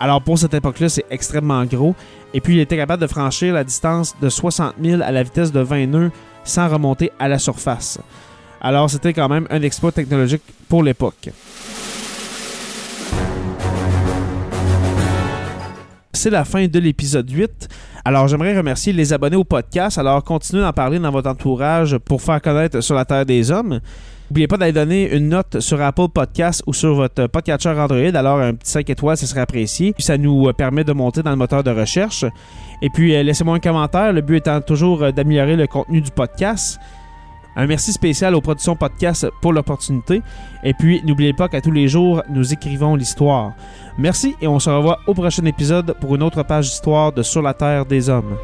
Alors 0.00 0.22
pour 0.22 0.38
cette 0.38 0.54
époque-là, 0.54 0.88
c'est 0.88 1.04
extrêmement 1.10 1.64
gros. 1.64 1.94
Et 2.34 2.40
puis 2.40 2.54
il 2.54 2.60
était 2.60 2.76
capable 2.76 3.02
de 3.02 3.06
franchir 3.06 3.54
la 3.54 3.64
distance 3.64 4.14
de 4.20 4.28
60 4.28 4.74
000 4.82 5.02
à 5.02 5.10
la 5.10 5.22
vitesse 5.22 5.50
de 5.50 5.60
20 5.60 5.86
nœuds 5.86 6.10
sans 6.44 6.68
remonter 6.68 7.10
à 7.18 7.28
la 7.28 7.38
surface. 7.38 7.98
Alors 8.60 8.90
c'était 8.90 9.12
quand 9.12 9.28
même 9.28 9.46
un 9.50 9.62
exploit 9.62 9.92
technologique 9.92 10.42
pour 10.68 10.82
l'époque. 10.82 11.30
C'est 16.18 16.30
la 16.30 16.44
fin 16.44 16.66
de 16.66 16.78
l'épisode 16.80 17.30
8. 17.30 17.68
Alors 18.04 18.26
j'aimerais 18.26 18.56
remercier 18.56 18.92
les 18.92 19.12
abonnés 19.12 19.36
au 19.36 19.44
podcast. 19.44 19.98
Alors 19.98 20.24
continuez 20.24 20.62
d'en 20.62 20.72
parler 20.72 20.98
dans 20.98 21.12
votre 21.12 21.30
entourage 21.30 21.96
pour 21.98 22.20
faire 22.20 22.42
connaître 22.42 22.80
sur 22.80 22.96
la 22.96 23.04
Terre 23.04 23.24
des 23.24 23.52
Hommes. 23.52 23.78
N'oubliez 24.28 24.48
pas 24.48 24.56
d'aller 24.56 24.72
donner 24.72 25.14
une 25.14 25.28
note 25.28 25.60
sur 25.60 25.80
Apple 25.80 26.08
Podcast 26.12 26.64
ou 26.66 26.74
sur 26.74 26.96
votre 26.96 27.28
podcatcher 27.28 27.68
Android. 27.68 28.14
Alors, 28.14 28.40
un 28.40 28.52
petit 28.54 28.72
5 28.72 28.90
étoiles, 28.90 29.16
ce 29.16 29.26
serait 29.26 29.40
apprécié. 29.40 29.92
Puis 29.92 30.02
ça 30.02 30.18
nous 30.18 30.48
euh, 30.48 30.52
permet 30.52 30.84
de 30.84 30.92
monter 30.92 31.22
dans 31.22 31.30
le 31.30 31.36
moteur 31.36 31.62
de 31.62 31.70
recherche. 31.70 32.26
Et 32.82 32.90
puis, 32.90 33.14
euh, 33.14 33.22
laissez-moi 33.22 33.56
un 33.56 33.60
commentaire. 33.60 34.12
Le 34.12 34.20
but 34.20 34.36
étant 34.38 34.60
toujours 34.60 35.04
euh, 35.04 35.12
d'améliorer 35.12 35.56
le 35.56 35.66
contenu 35.66 36.02
du 36.02 36.10
podcast. 36.10 36.78
Un 37.58 37.66
merci 37.66 37.92
spécial 37.92 38.36
aux 38.36 38.40
productions 38.40 38.76
podcast 38.76 39.26
pour 39.42 39.52
l'opportunité. 39.52 40.22
Et 40.62 40.74
puis, 40.74 41.02
n'oubliez 41.04 41.32
pas 41.32 41.48
qu'à 41.48 41.60
tous 41.60 41.72
les 41.72 41.88
jours, 41.88 42.22
nous 42.30 42.52
écrivons 42.52 42.94
l'histoire. 42.94 43.54
Merci 43.98 44.36
et 44.40 44.46
on 44.46 44.60
se 44.60 44.70
revoit 44.70 45.00
au 45.08 45.14
prochain 45.14 45.44
épisode 45.44 45.96
pour 46.00 46.14
une 46.14 46.22
autre 46.22 46.44
page 46.44 46.66
d'histoire 46.66 47.12
de 47.12 47.24
Sur 47.24 47.42
la 47.42 47.54
Terre 47.54 47.84
des 47.84 48.08
Hommes. 48.08 48.36